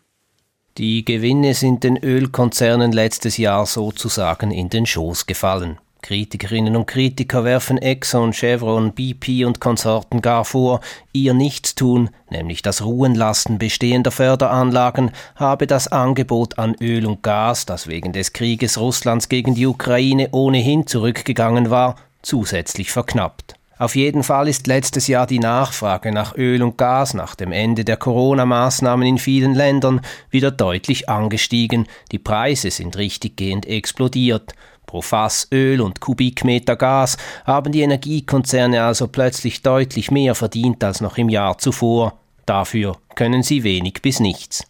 Die 0.78 1.04
Gewinne 1.04 1.54
sind 1.54 1.84
den 1.84 1.98
Ölkonzernen 1.98 2.92
letztes 2.92 3.38
Jahr 3.38 3.66
sozusagen 3.66 4.52
in 4.52 4.70
den 4.70 4.86
Schoß 4.86 5.26
gefallen. 5.26 5.80
Kritikerinnen 6.02 6.76
und 6.76 6.86
Kritiker 6.86 7.44
werfen 7.44 7.78
Exxon, 7.78 8.34
Chevron, 8.34 8.94
BP 8.94 9.46
und 9.46 9.60
Konsorten 9.60 10.22
gar 10.22 10.46
vor, 10.46 10.80
ihr 11.12 11.34
Nichtstun, 11.34 12.10
nämlich 12.30 12.62
das 12.62 12.84
Ruhenlassen 12.84 13.58
bestehender 13.58 14.12
Förderanlagen, 14.12 15.12
habe 15.36 15.68
das 15.68 15.88
Angebot 15.88 16.60
an 16.60 16.76
Öl 16.80 17.06
und 17.06 17.24
Gas, 17.24 17.66
das 17.66 17.88
wegen 17.88 18.14
des 18.14 18.34
Krieges 18.34 18.78
Russlands 18.78 19.30
gegen 19.30 19.56
die 19.56 19.66
Ukraine 19.66 20.30
ohnehin 20.32 20.88
zurückgegangen 20.88 21.70
war, 21.70 21.96
zusätzlich 22.22 22.92
verknappt. 22.92 23.56
Auf 23.80 23.96
jeden 23.96 24.24
Fall 24.24 24.48
ist 24.48 24.66
letztes 24.66 25.08
Jahr 25.08 25.28
die 25.28 25.38
Nachfrage 25.38 26.12
nach 26.12 26.36
Öl 26.36 26.64
und 26.64 26.78
Gas 26.78 27.14
nach 27.14 27.36
dem 27.36 27.52
Ende 27.52 27.86
der 27.86 27.98
Corona-Maßnahmen 27.98 29.08
in 29.08 29.18
vielen 29.20 29.54
Ländern 29.54 30.02
wieder 30.32 30.50
deutlich 30.50 31.10
angestiegen, 31.10 31.88
die 32.12 32.18
Preise 32.18 32.72
sind 32.72 32.98
richtiggehend 32.98 33.68
explodiert. 33.68 34.54
Pro 34.88 35.02
Fass 35.02 35.50
Öl 35.52 35.82
und 35.82 36.00
Kubikmeter 36.00 36.78
Gas 36.78 37.18
haben 37.46 37.74
die 37.74 37.82
Energiekonzerne 37.82 38.82
also 38.82 39.10
plötzlich 39.10 39.62
deutlich 39.62 40.12
mehr 40.12 40.34
verdient 40.34 40.82
als 40.82 41.02
noch 41.02 41.18
im 41.18 41.28
Jahr 41.28 41.58
zuvor. 41.58 42.18
Dafür 42.46 42.96
können 43.14 43.44
sie 43.44 43.66
wenig 43.66 44.02
bis 44.02 44.22
nichts. 44.22 44.64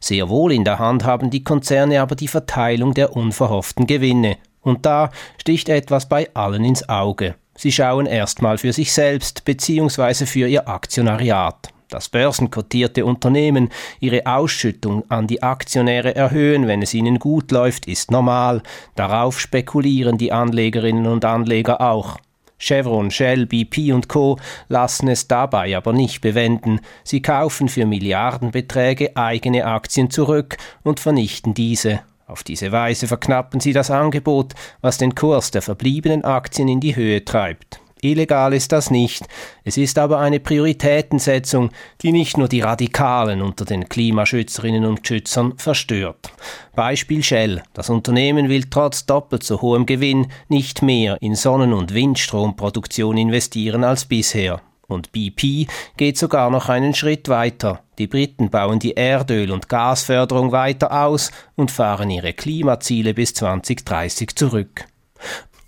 Sehr 0.00 0.28
wohl 0.28 0.52
in 0.52 0.64
der 0.64 0.78
Hand 0.78 1.04
haben 1.04 1.28
die 1.28 1.42
Konzerne 1.42 2.00
aber 2.00 2.14
die 2.14 2.28
Verteilung 2.28 2.94
der 2.94 3.16
unverhofften 3.16 3.88
Gewinne. 3.88 4.36
Und 4.62 4.86
da 4.86 5.10
sticht 5.38 5.68
etwas 5.68 6.08
bei 6.08 6.30
allen 6.34 6.64
ins 6.64 6.88
Auge. 6.88 7.34
Sie 7.56 7.72
schauen 7.72 8.06
erstmal 8.06 8.58
für 8.58 8.72
sich 8.72 8.92
selbst 8.92 9.44
bzw. 9.44 10.24
für 10.24 10.46
ihr 10.46 10.68
Aktionariat 10.68 11.73
das 11.88 12.08
börsenkotierte 12.08 13.04
Unternehmen 13.04 13.70
ihre 14.00 14.26
Ausschüttung 14.26 15.04
an 15.10 15.26
die 15.26 15.42
Aktionäre 15.42 16.14
erhöhen, 16.14 16.66
wenn 16.66 16.82
es 16.82 16.94
ihnen 16.94 17.18
gut 17.18 17.50
läuft, 17.50 17.86
ist 17.86 18.10
normal. 18.10 18.62
Darauf 18.94 19.38
spekulieren 19.40 20.18
die 20.18 20.32
Anlegerinnen 20.32 21.06
und 21.06 21.24
Anleger 21.24 21.80
auch. 21.80 22.18
Chevron, 22.58 23.10
Shell, 23.10 23.46
BP 23.46 23.92
und 23.92 24.08
Co. 24.08 24.38
lassen 24.68 25.08
es 25.08 25.28
dabei 25.28 25.76
aber 25.76 25.92
nicht 25.92 26.20
bewenden. 26.20 26.80
Sie 27.02 27.20
kaufen 27.20 27.68
für 27.68 27.84
Milliardenbeträge 27.84 29.16
eigene 29.16 29.66
Aktien 29.66 30.10
zurück 30.10 30.56
und 30.82 31.00
vernichten 31.00 31.52
diese. 31.52 32.00
Auf 32.26 32.42
diese 32.42 32.72
Weise 32.72 33.06
verknappen 33.06 33.60
sie 33.60 33.74
das 33.74 33.90
Angebot, 33.90 34.54
was 34.80 34.96
den 34.96 35.14
Kurs 35.14 35.50
der 35.50 35.60
verbliebenen 35.60 36.24
Aktien 36.24 36.68
in 36.68 36.80
die 36.80 36.96
Höhe 36.96 37.24
treibt. 37.24 37.80
Illegal 38.04 38.52
ist 38.52 38.72
das 38.72 38.90
nicht. 38.90 39.26
Es 39.64 39.76
ist 39.76 39.98
aber 39.98 40.18
eine 40.18 40.38
Prioritätensetzung, 40.38 41.70
die 42.02 42.12
nicht 42.12 42.36
nur 42.36 42.48
die 42.48 42.60
Radikalen 42.60 43.40
unter 43.40 43.64
den 43.64 43.88
Klimaschützerinnen 43.88 44.84
und 44.84 45.06
Schützern 45.06 45.56
verstört. 45.56 46.32
Beispiel 46.74 47.22
Shell. 47.22 47.62
Das 47.72 47.90
Unternehmen 47.90 48.48
will 48.48 48.64
trotz 48.68 49.06
doppelt 49.06 49.42
so 49.42 49.62
hohem 49.62 49.86
Gewinn 49.86 50.28
nicht 50.48 50.82
mehr 50.82 51.16
in 51.20 51.34
Sonnen- 51.34 51.72
und 51.72 51.94
Windstromproduktion 51.94 53.16
investieren 53.16 53.84
als 53.84 54.04
bisher. 54.04 54.60
Und 54.86 55.12
BP 55.12 55.66
geht 55.96 56.18
sogar 56.18 56.50
noch 56.50 56.68
einen 56.68 56.94
Schritt 56.94 57.28
weiter. 57.28 57.80
Die 57.98 58.06
Briten 58.06 58.50
bauen 58.50 58.80
die 58.80 58.96
Erdöl- 58.96 59.50
und 59.50 59.68
Gasförderung 59.68 60.52
weiter 60.52 61.04
aus 61.04 61.30
und 61.56 61.70
fahren 61.70 62.10
ihre 62.10 62.34
Klimaziele 62.34 63.14
bis 63.14 63.34
2030 63.34 64.36
zurück. 64.36 64.84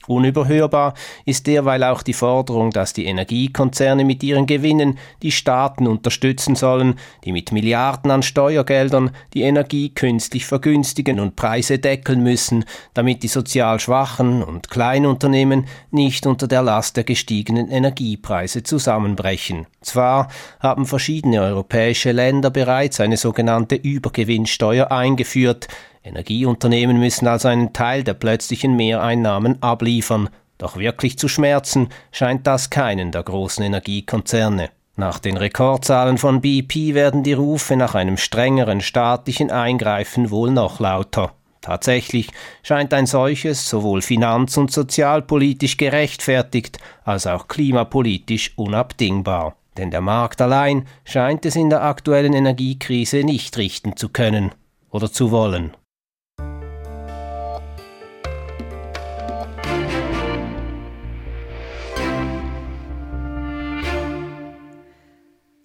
Unüberhörbar 0.07 0.95
ist 1.25 1.47
derweil 1.47 1.85
auch 1.85 2.03
die 2.03 2.12
Forderung, 2.12 2.71
dass 2.71 2.92
die 2.92 3.07
Energiekonzerne 3.07 4.05
mit 4.05 4.23
ihren 4.23 4.47
Gewinnen 4.47 4.99
die 5.23 5.33
Staaten 5.33 5.87
unterstützen 5.87 6.55
sollen, 6.55 6.95
die 7.25 7.33
mit 7.33 7.53
Milliarden 7.53 8.11
an 8.11 8.23
Steuergeldern 8.23 9.11
die 9.35 9.42
Energie 9.42 9.90
künstlich 9.90 10.47
vergünstigen 10.47 11.21
und 11.21 11.37
Preise 11.37 11.79
deckeln 11.79 12.23
müssen, 12.23 12.64
damit 12.95 13.23
die 13.23 13.29
sozial 13.29 13.81
schwachen 13.81 14.42
und 14.42 14.71
Kleinunternehmen 14.71 15.66
nicht 15.90 16.27
unter 16.27 16.47
der 16.49 16.62
Last 16.62 16.97
der 16.97 17.05
gestiegenen 17.05 17.69
Energiepreise 17.69 18.62
zusammenbrechen. 18.62 19.66
Zwar 19.81 20.29
haben 20.61 20.87
verschiedene 20.87 21.40
europäische 21.42 22.12
Länder 22.12 22.51
bereits 22.51 23.01
eine 23.01 23.16
sogenannte 23.16 23.75
Übergewinnsteuer 23.75 24.90
eingeführt, 24.90 25.69
Energieunternehmen 26.07 26.99
müssen 26.99 27.27
also 27.27 27.49
einen 27.49 27.73
Teil 27.73 28.05
der 28.05 28.14
plötzlichen 28.14 28.77
Mehreinnahmen 28.77 29.62
abliefern, 29.62 30.29
doch 30.59 30.77
wirklich 30.77 31.19
zu 31.19 31.29
schmerzen 31.29 31.88
scheint 32.12 32.47
das 32.47 32.71
keinen 32.71 33.12
der 33.12 33.23
großen 33.23 33.64
Energiekonzerne. 33.64 34.71
Nach 34.97 35.19
den 35.19 35.37
Rekordzahlen 35.37 36.16
von 36.16 36.40
BP 36.40 36.95
werden 36.95 37.23
die 37.23 37.35
Rufe 37.35 37.77
nach 37.77 37.95
einem 37.95 38.16
strengeren 38.16 38.81
staatlichen 38.81 39.51
Eingreifen 39.51 40.31
wohl 40.31 40.51
noch 40.51 40.81
lauter. 40.81 41.35
Tatsächlich 41.61 42.31
scheint 42.62 42.95
ein 42.95 43.07
solches 43.07 43.69
sowohl 43.69 44.01
finanz- 44.01 44.57
und 44.57 44.71
sozialpolitisch 44.71 45.77
gerechtfertigt 45.77 46.79
als 47.05 47.27
auch 47.27 47.49
klimapolitisch 47.49 48.53
unabdingbar. 48.57 49.57
Denn 49.77 49.90
der 49.90 50.01
Markt 50.01 50.40
allein 50.40 50.87
scheint 51.05 51.45
es 51.45 51.57
in 51.57 51.69
der 51.69 51.83
aktuellen 51.83 52.33
Energiekrise 52.33 53.25
nicht 53.25 53.59
richten 53.59 53.97
zu 53.97 54.09
können 54.09 54.53
oder 54.90 55.12
zu 55.12 55.31
wollen. 55.31 55.77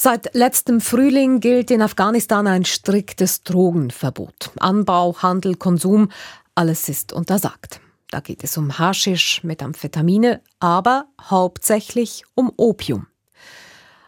Seit 0.03 0.33
letztem 0.33 0.81
Frühling 0.81 1.41
gilt 1.41 1.69
in 1.69 1.83
Afghanistan 1.83 2.47
ein 2.47 2.65
striktes 2.65 3.43
Drogenverbot. 3.43 4.49
Anbau, 4.59 5.15
Handel, 5.21 5.53
Konsum, 5.53 6.09
alles 6.55 6.89
ist 6.89 7.13
untersagt. 7.13 7.81
Da 8.09 8.19
geht 8.19 8.43
es 8.43 8.57
um 8.57 8.79
Haschisch, 8.79 9.43
Methamphetamine, 9.43 10.41
aber 10.59 11.05
hauptsächlich 11.21 12.23
um 12.33 12.51
Opium. 12.57 13.05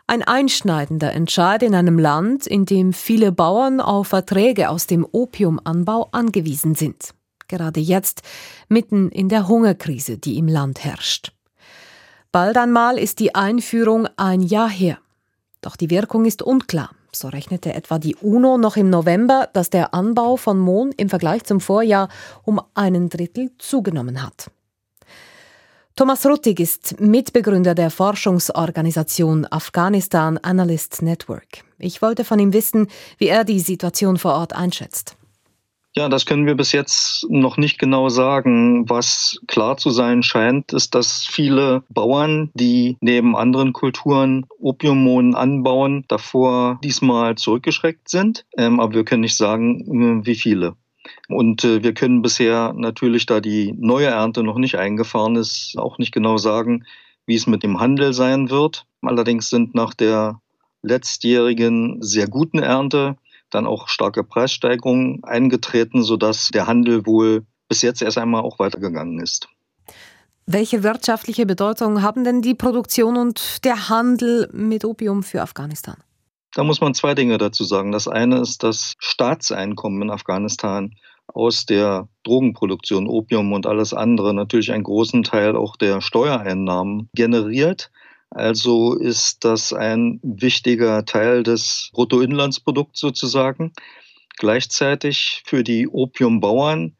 Ein 0.07 0.23
einschneidender 0.23 1.13
Entscheid 1.13 1.61
in 1.61 1.75
einem 1.75 1.99
Land, 1.99 2.47
in 2.47 2.65
dem 2.65 2.91
viele 2.91 3.31
Bauern 3.31 3.79
auf 3.79 4.07
Verträge 4.07 4.69
aus 4.69 4.87
dem 4.87 5.05
Opiumanbau 5.11 6.09
angewiesen 6.11 6.73
sind. 6.73 7.13
Gerade 7.47 7.79
jetzt, 7.79 8.23
mitten 8.67 9.09
in 9.09 9.29
der 9.29 9.47
Hungerkrise, 9.47 10.17
die 10.17 10.39
im 10.39 10.47
Land 10.47 10.83
herrscht. 10.83 11.33
Bald 12.31 12.57
einmal 12.57 12.97
ist 12.97 13.19
die 13.19 13.35
Einführung 13.35 14.07
ein 14.17 14.41
Jahr 14.41 14.71
her. 14.71 14.97
Doch 15.63 15.75
die 15.77 15.89
Wirkung 15.89 16.25
ist 16.25 16.43
unklar. 16.43 16.91
So 17.13 17.29
rechnete 17.29 17.73
etwa 17.73 17.97
die 17.97 18.15
UNO 18.15 18.57
noch 18.57 18.75
im 18.75 18.89
November, 18.89 19.49
dass 19.53 19.69
der 19.69 19.93
Anbau 19.93 20.35
von 20.35 20.59
Mohn 20.59 20.91
im 20.91 21.09
Vergleich 21.09 21.43
zum 21.45 21.61
Vorjahr 21.61 22.09
um 22.43 22.61
einen 22.73 23.09
Drittel 23.09 23.51
zugenommen 23.57 24.21
hat. 24.21 24.51
Thomas 25.95 26.25
Ruttig 26.25 26.59
ist 26.59 26.99
Mitbegründer 26.99 27.75
der 27.75 27.91
Forschungsorganisation 27.91 29.45
Afghanistan 29.49 30.37
Analysts 30.39 31.01
Network. 31.01 31.63
Ich 31.77 32.01
wollte 32.01 32.25
von 32.25 32.39
ihm 32.39 32.51
wissen, 32.51 32.87
wie 33.19 33.27
er 33.27 33.43
die 33.43 33.59
Situation 33.59 34.17
vor 34.17 34.33
Ort 34.33 34.53
einschätzt. 34.53 35.15
Ja, 35.95 36.09
das 36.09 36.25
können 36.25 36.47
wir 36.47 36.55
bis 36.55 36.71
jetzt 36.71 37.27
noch 37.29 37.57
nicht 37.57 37.77
genau 37.77 38.09
sagen. 38.09 38.89
Was 38.89 39.39
klar 39.47 39.77
zu 39.77 39.91
sein 39.91 40.23
scheint, 40.23 40.73
ist, 40.73 40.95
dass 40.95 41.23
viele 41.23 41.83
Bauern, 41.89 42.49
die 42.55 42.97
neben 42.99 43.35
anderen 43.35 43.73
Kulturen 43.73 44.47
Opiummohnen 44.59 45.35
anbauen, 45.35 46.03
davor 46.07 46.79
diesmal 46.83 47.35
zurückgeschreckt 47.35 48.09
sind. 48.09 48.43
Ähm, 48.57 48.79
aber 48.79 48.95
wir 48.95 49.05
können 49.05 49.21
nicht 49.21 49.37
sagen, 49.37 50.21
äh, 50.21 50.25
wie 50.25 50.35
viele. 50.35 50.75
Und 51.29 51.63
äh, 51.63 51.83
wir 51.83 51.93
können 51.93 52.23
bisher 52.23 52.73
natürlich, 52.75 53.27
da 53.27 53.39
die 53.39 53.73
neue 53.77 54.07
Ernte 54.07 54.41
noch 54.41 54.57
nicht 54.57 54.79
eingefahren 54.79 55.35
ist, 55.35 55.75
auch 55.77 55.99
nicht 55.99 56.11
genau 56.11 56.37
sagen, 56.37 56.85
wie 57.27 57.35
es 57.35 57.45
mit 57.45 57.61
dem 57.61 57.79
Handel 57.79 58.13
sein 58.13 58.49
wird. 58.49 58.87
Allerdings 59.03 59.49
sind 59.49 59.75
nach 59.75 59.93
der 59.93 60.39
letztjährigen 60.81 62.01
sehr 62.01 62.27
guten 62.27 62.59
Ernte 62.59 63.15
dann 63.53 63.67
auch 63.67 63.87
starke 63.87 64.23
Preissteigerungen 64.23 65.23
eingetreten, 65.23 66.03
sodass 66.03 66.49
der 66.49 66.67
Handel 66.67 67.05
wohl 67.05 67.45
bis 67.69 67.81
jetzt 67.81 68.01
erst 68.01 68.17
einmal 68.17 68.41
auch 68.41 68.59
weitergegangen 68.59 69.19
ist. 69.19 69.47
Welche 70.45 70.83
wirtschaftliche 70.83 71.45
Bedeutung 71.45 72.01
haben 72.01 72.23
denn 72.23 72.41
die 72.41 72.53
Produktion 72.53 73.15
und 73.15 73.63
der 73.63 73.87
Handel 73.89 74.49
mit 74.51 74.83
Opium 74.83 75.23
für 75.23 75.41
Afghanistan? 75.41 75.95
Da 76.53 76.63
muss 76.63 76.81
man 76.81 76.93
zwei 76.93 77.15
Dinge 77.15 77.37
dazu 77.37 77.63
sagen. 77.63 77.91
Das 77.91 78.07
eine 78.07 78.41
ist 78.41 78.61
das 78.61 78.93
Staatseinkommen 78.99 80.01
in 80.03 80.11
Afghanistan 80.11 80.93
aus 81.27 81.65
der 81.65 82.09
Drogenproduktion, 82.23 83.07
Opium 83.07 83.53
und 83.53 83.65
alles 83.65 83.93
andere 83.93 84.33
natürlich 84.33 84.71
einen 84.71 84.83
großen 84.83 85.23
Teil 85.23 85.55
auch 85.55 85.77
der 85.77 86.01
Steuereinnahmen 86.01 87.09
generiert. 87.15 87.89
Also 88.33 88.95
ist 88.95 89.45
das 89.45 89.73
ein 89.73 90.19
wichtiger 90.23 91.05
Teil 91.05 91.43
des 91.43 91.91
Bruttoinlandsprodukts 91.93 92.99
sozusagen. 92.99 93.73
Gleichzeitig 94.37 95.43
für 95.45 95.63
die 95.63 95.87
Opiumbauern 95.87 96.95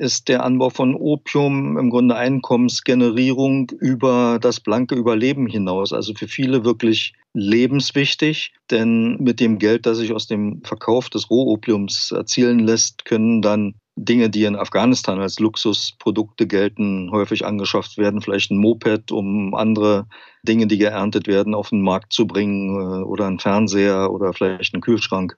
ist 0.00 0.28
der 0.28 0.42
Anbau 0.42 0.70
von 0.70 0.94
Opium 0.94 1.76
im 1.76 1.90
Grunde 1.90 2.16
Einkommensgenerierung 2.16 3.70
über 3.78 4.38
das 4.40 4.60
blanke 4.60 4.94
Überleben 4.94 5.46
hinaus. 5.46 5.92
Also 5.92 6.14
für 6.14 6.26
viele 6.26 6.64
wirklich 6.64 7.12
lebenswichtig, 7.34 8.54
denn 8.70 9.18
mit 9.20 9.40
dem 9.40 9.58
Geld, 9.58 9.84
das 9.84 9.98
sich 9.98 10.12
aus 10.12 10.26
dem 10.26 10.62
Verkauf 10.64 11.10
des 11.10 11.28
Rohopiums 11.28 12.12
erzielen 12.12 12.60
lässt, 12.60 13.04
können 13.04 13.42
dann 13.42 13.74
Dinge, 14.04 14.30
die 14.30 14.44
in 14.44 14.56
Afghanistan 14.56 15.20
als 15.20 15.38
Luxusprodukte 15.38 16.46
gelten, 16.46 17.10
häufig 17.10 17.44
angeschafft 17.44 17.98
werden. 17.98 18.22
Vielleicht 18.22 18.50
ein 18.50 18.58
Moped, 18.58 19.12
um 19.12 19.54
andere 19.54 20.06
Dinge, 20.42 20.66
die 20.66 20.78
geerntet 20.78 21.26
werden, 21.26 21.54
auf 21.54 21.68
den 21.68 21.82
Markt 21.82 22.12
zu 22.12 22.26
bringen 22.26 22.74
äh, 22.76 23.04
oder 23.04 23.26
ein 23.26 23.38
Fernseher 23.38 24.10
oder 24.10 24.32
vielleicht 24.32 24.74
einen 24.74 24.80
Kühlschrank. 24.80 25.36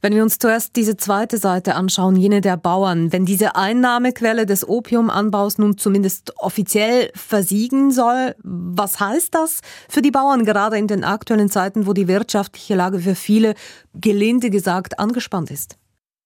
Wenn 0.00 0.14
wir 0.14 0.22
uns 0.22 0.38
zuerst 0.38 0.76
diese 0.76 0.96
zweite 0.96 1.36
Seite 1.36 1.74
anschauen, 1.74 2.16
jene 2.16 2.40
der 2.40 2.56
Bauern, 2.56 3.12
wenn 3.12 3.26
diese 3.26 3.56
Einnahmequelle 3.56 4.46
des 4.46 4.66
Opiumanbaus 4.66 5.58
nun 5.58 5.76
zumindest 5.76 6.32
offiziell 6.38 7.10
versiegen 7.14 7.90
soll, 7.90 8.34
was 8.42 8.98
heißt 8.98 9.34
das 9.34 9.60
für 9.88 10.00
die 10.00 10.10
Bauern 10.10 10.46
gerade 10.46 10.78
in 10.78 10.86
den 10.86 11.04
aktuellen 11.04 11.50
Zeiten, 11.50 11.86
wo 11.86 11.92
die 11.92 12.08
wirtschaftliche 12.08 12.74
Lage 12.74 13.00
für 13.00 13.14
viele, 13.14 13.54
gelinde 13.92 14.48
gesagt, 14.48 14.98
angespannt 14.98 15.50
ist? 15.50 15.76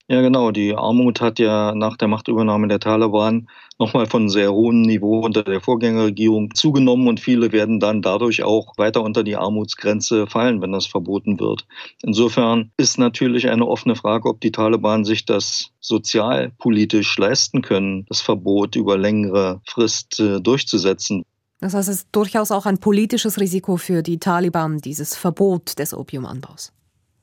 Ja, 0.07 0.21
genau. 0.21 0.51
Die 0.51 0.75
Armut 0.75 1.23
hat 1.23 1.39
ja 1.39 1.75
nach 1.75 1.97
der 1.97 2.09
Machtübernahme 2.09 2.69
der 2.69 2.79
Taliban 2.79 3.49
nochmal 3.79 4.07
von 4.07 4.29
sehr 4.29 4.53
hohem 4.53 4.83
Niveau 4.83 5.21
unter 5.21 5.43
der 5.43 5.63
Vorgängerregierung 5.63 6.55
zugenommen 6.55 7.09
und 7.09 7.21
viele 7.21 7.53
werden 7.53 7.81
dann 7.81 8.03
dadurch 8.03 8.43
auch 8.43 8.75
weiter 8.77 9.03
unter 9.03 9.25
die 9.25 9.37
Armutsgrenze 9.37 10.27
fallen, 10.27 10.61
wenn 10.61 10.73
das 10.73 10.87
verboten 10.87 11.41
wird. 11.41 11.67
Insofern 12.03 12.71
ist 12.77 12.99
natürlich 12.99 13.49
eine 13.49 13.67
offene 13.67 13.97
Frage, 13.97 14.29
ob 14.29 14.43
die 14.43 14.53
Taliban 14.53 15.07
sich 15.07 15.25
das 15.25 15.71
sozialpolitisch 15.81 17.17
leisten 17.17 17.63
können, 17.63 18.05
das 18.11 18.21
Verbot 18.21 18.77
über 18.77 18.99
längere 18.99 19.63
Frist 19.67 20.21
äh, 20.21 20.39
durchzusetzen. 20.39 21.25
Das 21.61 21.73
heißt, 21.73 21.89
es 21.89 21.97
ist 21.97 22.09
durchaus 22.13 22.51
auch 22.51 22.67
ein 22.67 22.77
politisches 22.79 23.41
Risiko 23.41 23.79
für 23.79 24.03
die 24.03 24.19
Taliban, 24.19 24.79
dieses 24.79 25.17
Verbot 25.17 25.79
des 25.79 25.95
Opiumanbaus. 25.95 26.75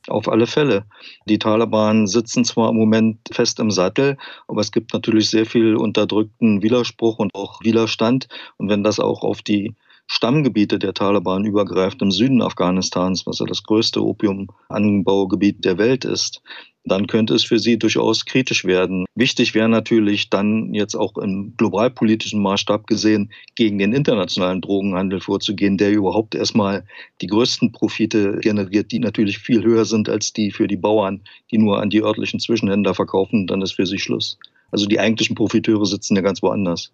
Auf 0.08 0.28
alle 0.28 0.48
Fälle. 0.48 0.86
Die 1.26 1.38
Taliban 1.38 2.08
sitzen 2.08 2.44
zwar 2.44 2.70
im 2.70 2.78
Moment 2.78 3.20
fest 3.32 3.60
im 3.60 3.70
Sattel, 3.70 4.18
aber 4.48 4.62
es 4.62 4.72
gibt 4.72 4.94
natürlich 4.94 5.30
sehr 5.30 5.46
viel 5.46 5.76
unterdrückten 5.76 6.64
Widerspruch 6.64 7.20
und 7.20 7.36
auch 7.36 7.62
Widerstand. 7.62 8.28
Und 8.58 8.70
wenn 8.70 8.84
das 8.84 9.00
auch 9.00 9.24
auf 9.24 9.42
die 9.42 9.76
Stammgebiete 10.14 10.78
der 10.78 10.94
Taliban 10.94 11.46
übergreift 11.46 12.02
im 12.02 12.12
Süden 12.12 12.42
Afghanistans, 12.42 13.26
was 13.26 13.40
ja 13.40 13.46
das 13.46 13.64
größte 13.64 14.04
Opiumanbaugebiet 14.04 15.64
der 15.64 15.78
Welt 15.78 16.04
ist, 16.04 16.42
dann 16.84 17.08
könnte 17.08 17.34
es 17.34 17.46
für 17.46 17.60
sie 17.60 17.80
durchaus 17.80 18.26
kritisch 18.26 18.66
werden. 18.66 19.06
Wichtig 19.16 19.56
wäre 19.56 19.70
natürlich 19.70 20.30
dann 20.30 20.74
jetzt 20.74 20.96
auch 20.96 21.18
im 21.18 21.54
globalpolitischen 21.56 22.42
Maßstab 22.42 22.88
gesehen, 22.88 23.32
gegen 23.56 23.78
den 23.78 23.94
internationalen 23.94 24.60
Drogenhandel 24.60 25.22
vorzugehen, 25.22 25.78
der 25.78 25.94
überhaupt 25.94 26.36
erstmal 26.36 26.84
die 27.22 27.28
größten 27.28 27.72
Profite 27.72 28.38
generiert, 28.42 28.92
die 28.92 29.00
natürlich 29.00 29.40
viel 29.40 29.64
höher 29.64 29.86
sind 29.86 30.10
als 30.10 30.34
die 30.34 30.52
für 30.52 30.68
die 30.68 30.76
Bauern, 30.76 31.22
die 31.52 31.58
nur 31.58 31.82
an 31.82 31.90
die 31.90 32.04
örtlichen 32.04 32.42
Zwischenhändler 32.42 32.96
verkaufen, 32.96 33.48
dann 33.48 33.62
ist 33.62 33.76
für 33.76 33.86
sie 33.86 33.98
Schluss. 33.98 34.38
Also 34.72 34.88
die 34.88 35.00
eigentlichen 35.00 35.38
Profiteure 35.38 35.86
sitzen 35.86 36.18
ja 36.18 36.22
ganz 36.22 36.44
woanders. 36.44 36.92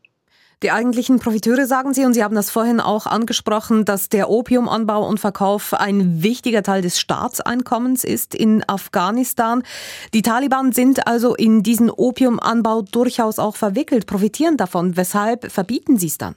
Die 0.63 0.71
eigentlichen 0.71 1.19
Profiteure, 1.19 1.67
sagen 1.67 1.93
Sie, 1.93 2.03
und 2.03 2.15
Sie 2.15 2.23
haben 2.23 2.33
das 2.33 2.49
vorhin 2.49 2.79
auch 2.79 3.05
angesprochen, 3.05 3.85
dass 3.85 4.09
der 4.09 4.27
Opiumanbau 4.31 5.07
und 5.07 5.19
Verkauf 5.19 5.75
ein 5.75 6.23
wichtiger 6.23 6.63
Teil 6.63 6.81
des 6.81 6.99
Staatseinkommens 6.99 8.03
ist 8.03 8.33
in 8.33 8.67
Afghanistan. 8.67 9.61
Die 10.15 10.23
Taliban 10.23 10.71
sind 10.71 11.05
also 11.05 11.35
in 11.35 11.61
diesen 11.61 11.91
Opiumanbau 11.91 12.81
durchaus 12.81 13.37
auch 13.37 13.55
verwickelt, 13.55 14.07
profitieren 14.07 14.57
davon. 14.57 14.97
Weshalb 14.97 15.51
verbieten 15.51 15.99
Sie 15.99 16.07
es 16.07 16.17
dann? 16.17 16.35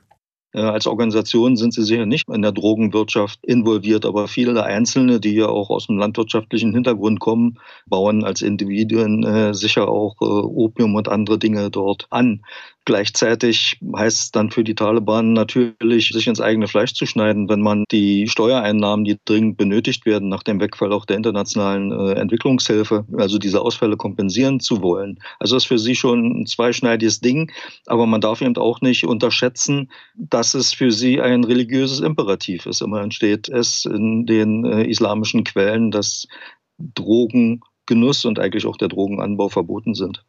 Äh, 0.53 0.61
als 0.61 0.87
Organisation 0.87 1.57
sind 1.57 1.75
sie 1.75 1.85
sicher 1.85 2.07
nicht 2.07 2.29
in 2.29 2.43
der 2.43 2.53
Drogenwirtschaft 2.53 3.39
involviert, 3.45 4.05
aber 4.05 4.27
viele 4.27 4.65
Einzelne, 4.65 5.21
die 5.21 5.35
ja 5.35 5.47
auch 5.47 5.71
aus 5.71 5.87
dem 5.87 5.99
landwirtschaftlichen 5.99 6.75
Hintergrund 6.75 7.21
kommen, 7.21 7.59
bauen 7.87 8.25
als 8.25 8.43
Individuen 8.43 9.25
äh, 9.25 9.55
sicher 9.55 9.89
auch 9.89 10.17
äh, 10.21 10.25
Opium 10.25 10.95
und 10.97 11.09
andere 11.09 11.39
Dinge 11.39 11.71
dort 11.71 12.07
an. 12.11 12.43
Gleichzeitig 12.87 13.79
heißt 13.95 14.21
es 14.21 14.31
dann 14.33 14.51
für 14.51 14.65
die 14.65 14.75
Taliban 14.75 15.35
natürlich, 15.35 16.09
sich 16.09 16.27
ins 16.27 16.41
eigene 16.41 16.67
Fleisch 16.67 16.95
zu 16.95 17.07
schneiden, 17.07 17.49
wenn 17.49 17.61
man 17.61 17.85
die 17.93 18.27
Steuereinnahmen, 18.27 19.05
die 19.05 19.19
dringend 19.25 19.59
benötigt 19.59 20.07
werden, 20.07 20.29
nach 20.29 20.43
dem 20.43 20.61
Wegfall 20.61 20.93
auch 20.93 21.05
der 21.05 21.19
internationalen 21.19 21.93
Entwicklungshilfe, 21.93 23.05
also 23.17 23.39
diese 23.39 23.61
Ausfälle 23.61 23.97
kompensieren 23.97 24.61
zu 24.61 24.83
wollen. 24.83 25.19
Also 25.39 25.55
das 25.55 25.65
ist 25.65 25.69
für 25.69 25.79
sie 25.79 25.95
schon 25.95 26.41
ein 26.41 26.47
zweischneidiges 26.47 27.21
Ding, 27.21 27.53
aber 27.87 28.07
man 28.07 28.23
darf 28.23 28.41
eben 28.41 28.57
auch 28.57 28.81
nicht 28.81 29.05
unterschätzen, 29.05 29.91
dass 30.17 30.40
es 30.55 30.73
für 30.73 30.91
sie 30.93 31.21
ein 31.21 31.45
religiöses 31.45 32.01
Imperativ 32.01 32.67
ist. 32.67 32.83
Immerhin 32.83 33.11
steht 33.11 33.49
es 33.49 33.85
in 33.85 34.27
den 34.27 34.65
äh, 34.65 34.85
islamischen 34.85 35.45
Quellen, 35.45 35.91
dass 35.91 36.27
Drogengenuss 36.79 38.25
und 38.25 38.39
eigentlich 38.39 38.67
auch 38.67 38.77
der 38.77 38.89
Drogenanbau 38.89 39.49
verboten 39.49 39.95
sind. 39.95 40.25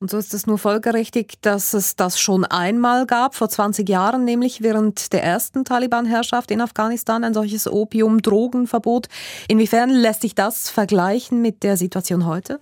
Und 0.00 0.10
so 0.10 0.18
ist 0.18 0.34
es 0.34 0.46
nur 0.46 0.58
folgerichtig, 0.58 1.34
dass 1.40 1.72
es 1.72 1.96
das 1.96 2.20
schon 2.20 2.44
einmal 2.44 3.06
gab, 3.06 3.34
vor 3.34 3.48
20 3.48 3.88
Jahren, 3.88 4.24
nämlich 4.24 4.60
während 4.60 5.12
der 5.12 5.22
ersten 5.22 5.64
Taliban-Herrschaft 5.64 6.50
in 6.50 6.60
Afghanistan, 6.60 7.24
ein 7.24 7.32
solches 7.32 7.66
Opium-Drogenverbot. 7.66 9.08
Inwiefern 9.48 9.90
lässt 9.90 10.22
sich 10.22 10.34
das 10.34 10.68
vergleichen 10.68 11.40
mit 11.40 11.62
der 11.62 11.76
Situation 11.76 12.26
heute? 12.26 12.60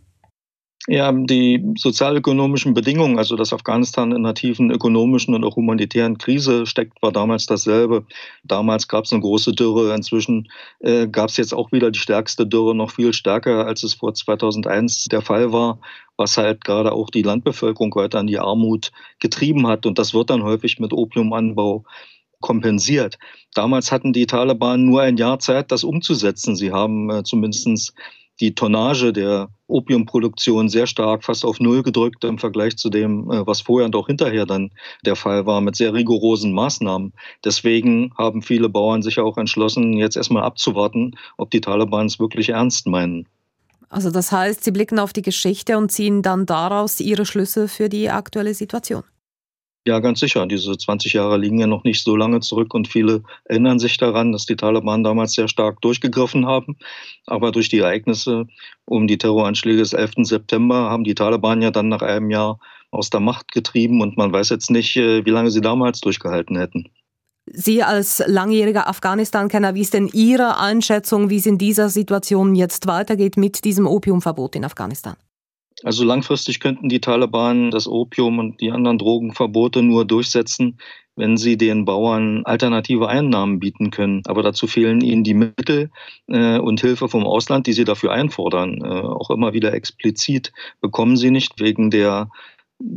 Ja, 0.89 1.13
die 1.13 1.65
sozialökonomischen 1.79 2.75
Bedingungen, 2.75 3.17
also 3.17 3.37
dass 3.37 3.53
Afghanistan 3.53 4.11
in 4.11 4.19
einer 4.19 4.35
tiefen 4.35 4.73
ökonomischen 4.73 5.33
und 5.33 5.45
auch 5.45 5.55
humanitären 5.55 6.19
Krise 6.19 6.67
steckt, 6.67 7.01
war 7.03 7.13
damals 7.13 7.47
dasselbe. 7.47 8.05
Damals 8.43 8.89
gab 8.89 9.05
es 9.05 9.13
eine 9.13 9.21
große 9.21 9.53
Dürre. 9.53 9.95
Inzwischen 9.95 10.51
äh, 10.81 11.07
gab 11.07 11.29
es 11.29 11.37
jetzt 11.37 11.55
auch 11.55 11.71
wieder 11.71 11.93
die 11.93 12.01
stärkste 12.01 12.49
Dürre, 12.49 12.75
noch 12.75 12.91
viel 12.91 13.13
stärker, 13.13 13.65
als 13.65 13.85
es 13.85 13.95
vor 13.95 14.13
2001 14.13 15.05
der 15.05 15.23
Fall 15.23 15.53
war, 15.53 15.79
was 16.17 16.37
halt 16.37 16.65
gerade 16.65 16.91
auch 16.91 17.11
die 17.11 17.23
Landbevölkerung 17.23 17.95
weiter 17.95 18.19
in 18.19 18.27
die 18.27 18.41
Armut 18.41 18.91
getrieben 19.21 19.69
hat. 19.69 19.87
Und 19.87 20.01
das 20.01 20.15
wird 20.15 20.31
dann 20.31 20.43
häufig 20.43 20.81
mit 20.81 20.93
Opiumanbau 20.93 21.85
kompensiert. 22.41 23.21
Damals 23.55 23.93
hatten 23.93 24.13
die 24.13 24.27
Taliban 24.27 24.85
nur 24.85 25.03
ein 25.03 25.17
Jahr 25.17 25.39
Zeit, 25.39 25.71
das 25.71 25.85
umzusetzen. 25.85 26.57
Sie 26.57 26.73
haben 26.73 27.09
äh, 27.09 27.23
zumindest 27.23 27.95
die 28.41 28.55
Tonnage 28.55 29.13
der 29.13 29.49
Opiumproduktion 29.67 30.69
sehr 30.69 30.87
stark 30.87 31.25
fast 31.25 31.45
auf 31.45 31.61
Null 31.61 31.83
gedrückt 31.83 32.25
im 32.25 32.39
Vergleich 32.39 32.77
zu 32.77 32.91
dem, 32.91 33.31
äh, 33.31 33.47
was 33.47 33.61
vorher 33.61 33.87
und 33.87 33.97
auch 33.97 34.07
hinterher 34.07 34.47
dann 34.47 34.71
der 35.05 35.17
Fall 35.17 35.47
war, 35.47 35.61
mit 35.61 35.77
sehr 35.77 35.95
rigorosen 35.95 36.53
Maßnahmen. 36.53 37.13
Deswegen 37.45 38.13
haben 38.17 38.43
viele 38.43 38.69
Bauern 38.69 39.03
sich 39.03 39.19
auch 39.19 39.39
entschlossen, 39.39 39.95
jetzt 39.95 40.17
erstmal 40.17 40.43
abzuwarten, 40.43 41.17
ob 41.37 41.51
die 41.51 41.61
Taliban 41.61 42.07
es 42.07 42.19
wirklich 42.19 42.51
ernst 42.51 42.87
meinen. 42.87 43.27
Also 43.89 44.11
das 44.11 44.33
heißt, 44.33 44.65
Sie 44.65 44.71
blicken 44.71 44.99
auf 44.99 45.13
die 45.13 45.23
Geschichte 45.23 45.77
und 45.77 45.93
ziehen 45.93 46.23
dann 46.23 46.47
daraus 46.47 46.99
Ihre 46.99 47.27
Schlüsse 47.27 47.69
für 47.69 47.89
die 47.89 48.09
aktuelle 48.09 48.55
Situation. 48.55 49.05
Ja, 49.85 49.99
ganz 49.99 50.21
sicher. 50.21 50.47
Diese 50.47 50.79
20 50.79 51.13
Jahre 51.15 51.39
liegen 51.39 51.59
ja 51.59 51.67
noch 51.67 51.83
nicht 51.83 52.05
so 52.05 52.15
lange 52.15 52.39
zurück 52.39 52.73
und 52.73 52.87
viele 52.87 53.25
erinnern 53.45 53.81
sich 53.81 53.97
daran, 53.97 54.31
dass 54.31 54.47
die 54.47 54.55
Taliban 54.55 55.03
damals 55.03 55.33
sehr 55.33 55.49
stark 55.49 55.81
durchgegriffen 55.81 56.47
haben. 56.47 56.77
Aber 57.27 57.51
durch 57.51 57.69
die 57.69 57.81
Ereignisse 57.81 58.47
um 58.85 59.09
die 59.09 59.19
Terroranschläge 59.19 59.79
des 59.79 59.93
11. 59.93 60.13
September 60.23 60.89
haben 60.89 61.03
die 61.03 61.17
Taliban 61.17 61.63
ja 61.63 61.73
dann 61.73 61.89
nach 61.89 62.03
einem 62.03 62.31
Jahr 62.31 62.61
aus 62.93 63.11
der 63.11 63.21
Macht 63.21 63.51
getrieben 63.51 64.03
und 64.03 64.17
man 64.17 64.33
weiß 64.33 64.51
jetzt 64.51 64.71
nicht, 64.71 64.97
äh, 64.97 65.25
wie 65.25 65.31
lange 65.31 65.51
sie 65.51 65.63
damals 65.63 66.01
durchgehalten 66.01 66.57
hätten. 66.57 66.89
Sie 67.47 67.83
als 67.83 68.23
langjähriger 68.25 68.89
Afghanistan-Kenner, 68.89 69.75
wie 69.75 69.81
ist 69.81 69.95
denn 69.95 70.09
Ihre 70.13 70.59
Einschätzung, 70.59 71.29
wie 71.29 71.39
es 71.39 71.47
in 71.47 71.59
dieser 71.59 71.89
Situation 71.89 72.55
jetzt 72.55 72.87
weitergeht 72.87 73.37
mit 73.37 73.65
diesem 73.65 73.89
Opiumverbot 73.89 74.55
in 74.55 74.65
Afghanistan? 74.65 75.17
Also 75.85 76.05
langfristig 76.05 76.61
könnten 76.61 76.89
die 76.89 77.01
Taliban 77.01 77.71
das 77.71 77.87
Opium 77.89 78.39
und 78.39 78.61
die 78.61 78.71
anderen 78.71 78.99
Drogenverbote 78.99 79.83
nur 79.83 80.05
durchsetzen, 80.05 80.79
wenn 81.17 81.37
sie 81.37 81.57
den 81.57 81.85
Bauern 81.85 82.45
alternative 82.45 83.09
Einnahmen 83.09 83.59
bieten 83.59 83.91
können. 83.91 84.23
Aber 84.27 84.43
dazu 84.43 84.67
fehlen 84.67 85.01
ihnen 85.01 85.25
die 85.25 85.35
Mittel 85.35 85.91
äh, 86.29 86.59
und 86.59 86.81
Hilfe 86.81 87.09
vom 87.09 87.27
Ausland, 87.27 87.67
die 87.67 87.73
sie 87.73 87.85
dafür 87.85 88.13
einfordern. 88.13 88.81
Äh, 88.83 88.89
auch 88.89 89.31
immer 89.31 89.53
wieder 89.53 89.75
explizit 89.75 90.53
bekommen 90.81 91.17
sie 91.17 91.31
nicht 91.31 91.61
wegen 91.61 91.91
der 91.91 92.31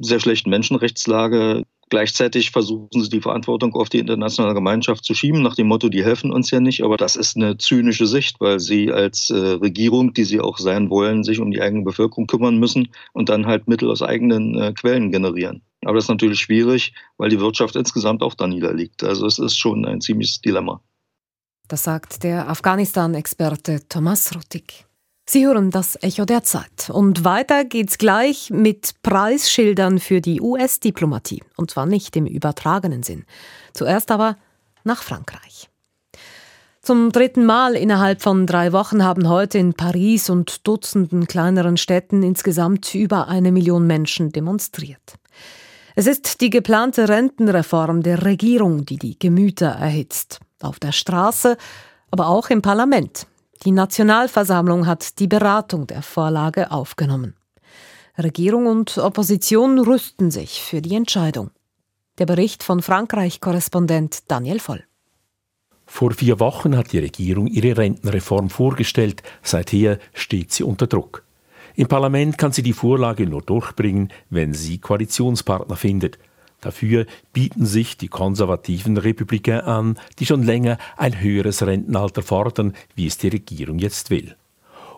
sehr 0.01 0.19
schlechten 0.19 0.49
Menschenrechtslage 0.49 1.63
Gleichzeitig 1.89 2.49
versuchen 2.49 3.03
sie 3.03 3.09
die 3.09 3.21
Verantwortung 3.21 3.75
auf 3.75 3.89
die 3.89 3.99
internationale 3.99 4.55
Gemeinschaft 4.55 5.05
zu 5.05 5.13
schieben, 5.13 5.43
nach 5.43 5.55
dem 5.55 5.67
Motto, 5.67 5.87
die 5.87 6.03
helfen 6.03 6.31
uns 6.31 6.49
ja 6.49 6.59
nicht. 6.59 6.83
Aber 6.83 6.97
das 6.97 7.15
ist 7.15 7.35
eine 7.35 7.57
zynische 7.57 8.07
Sicht, 8.07 8.41
weil 8.41 8.59
sie 8.59 8.91
als 8.91 9.29
äh, 9.29 9.35
Regierung, 9.35 10.13
die 10.13 10.23
sie 10.23 10.39
auch 10.39 10.57
sein 10.57 10.89
wollen, 10.89 11.23
sich 11.23 11.39
um 11.39 11.51
die 11.51 11.61
eigene 11.61 11.83
Bevölkerung 11.83 12.25
kümmern 12.25 12.57
müssen 12.57 12.89
und 13.13 13.29
dann 13.29 13.45
halt 13.45 13.67
Mittel 13.67 13.91
aus 13.91 14.01
eigenen 14.01 14.59
äh, 14.59 14.73
Quellen 14.73 15.11
generieren. 15.11 15.61
Aber 15.83 15.95
das 15.95 16.05
ist 16.05 16.09
natürlich 16.09 16.39
schwierig, 16.39 16.93
weil 17.17 17.29
die 17.29 17.39
Wirtschaft 17.39 17.75
insgesamt 17.75 18.23
auch 18.23 18.33
da 18.33 18.47
niederliegt. 18.47 19.03
Also 19.03 19.27
es 19.27 19.37
ist 19.37 19.57
schon 19.57 19.85
ein 19.85 20.01
ziemliches 20.01 20.41
Dilemma. 20.41 20.81
Das 21.67 21.83
sagt 21.83 22.23
der 22.23 22.49
Afghanistan-Experte 22.49 23.87
Thomas 23.87 24.35
Ruttig. 24.35 24.84
Sie 25.27 25.47
hören 25.47 25.71
das 25.71 25.97
Echo 26.03 26.25
der 26.25 26.43
Zeit. 26.43 26.89
Und 26.91 27.23
weiter 27.23 27.65
geht's 27.65 27.97
gleich 27.97 28.51
mit 28.51 29.01
Preisschildern 29.01 29.99
für 29.99 30.21
die 30.21 30.39
US-Diplomatie. 30.39 31.41
Und 31.57 31.71
zwar 31.71 31.87
nicht 31.87 32.15
im 32.15 32.27
übertragenen 32.27 33.01
Sinn. 33.01 33.25
Zuerst 33.73 34.11
aber 34.11 34.37
nach 34.83 35.01
Frankreich. 35.01 35.69
Zum 36.83 37.11
dritten 37.11 37.45
Mal 37.45 37.73
innerhalb 37.75 38.21
von 38.21 38.45
drei 38.45 38.71
Wochen 38.71 39.03
haben 39.03 39.27
heute 39.27 39.57
in 39.57 39.73
Paris 39.73 40.29
und 40.29 40.67
Dutzenden 40.67 41.25
kleineren 41.25 41.77
Städten 41.77 42.21
insgesamt 42.21 42.93
über 42.93 43.27
eine 43.27 43.51
Million 43.51 43.87
Menschen 43.87 44.31
demonstriert. 44.31 45.15
Es 45.95 46.05
ist 46.05 46.41
die 46.41 46.51
geplante 46.51 47.09
Rentenreform 47.09 48.03
der 48.03 48.23
Regierung, 48.23 48.85
die 48.85 48.97
die 48.97 49.17
Gemüter 49.17 49.69
erhitzt. 49.69 50.39
Auf 50.61 50.77
der 50.77 50.91
Straße, 50.91 51.57
aber 52.11 52.27
auch 52.27 52.51
im 52.51 52.61
Parlament. 52.61 53.25
Die 53.65 53.71
Nationalversammlung 53.71 54.85
hat 54.85 55.17
die 55.17 55.27
Beratung 55.27 55.87
der 55.87 56.03
Vorlage 56.03 56.69
aufgenommen. 56.69 57.33
Regierung 58.15 58.67
und 58.67 58.99
Opposition 58.99 59.79
rüsten 59.79 60.29
sich 60.29 60.61
für 60.61 60.83
die 60.83 60.93
Entscheidung. 60.93 61.49
Der 62.19 62.27
Bericht 62.27 62.61
von 62.61 62.83
Frankreich-Korrespondent 62.83 64.29
Daniel 64.29 64.59
Voll. 64.59 64.83
Vor 65.87 66.11
vier 66.11 66.39
Wochen 66.39 66.77
hat 66.77 66.93
die 66.93 66.99
Regierung 66.99 67.47
ihre 67.47 67.75
Rentenreform 67.75 68.51
vorgestellt. 68.51 69.23
Seither 69.41 69.97
steht 70.13 70.51
sie 70.53 70.63
unter 70.63 70.85
Druck. 70.85 71.23
Im 71.75 71.87
Parlament 71.87 72.37
kann 72.37 72.51
sie 72.51 72.63
die 72.63 72.73
Vorlage 72.73 73.25
nur 73.25 73.41
durchbringen, 73.41 74.13
wenn 74.29 74.53
sie 74.53 74.77
Koalitionspartner 74.77 75.75
findet. 75.75 76.19
Dafür 76.65 77.05
bieten 77.31 77.67
sich 77.67 77.95
die 77.95 78.07
konservativen 78.07 78.97
Republikaner 78.97 79.67
an, 79.67 79.99
die 80.17 80.25
schon 80.25 80.41
länger 80.41 80.79
ein 80.97 81.21
höheres 81.21 81.61
Rentenalter 81.61 82.23
fordern, 82.23 82.73
wie 82.95 83.05
es 83.05 83.19
die 83.19 83.27
Regierung 83.27 83.77
jetzt 83.77 84.09
will. 84.09 84.35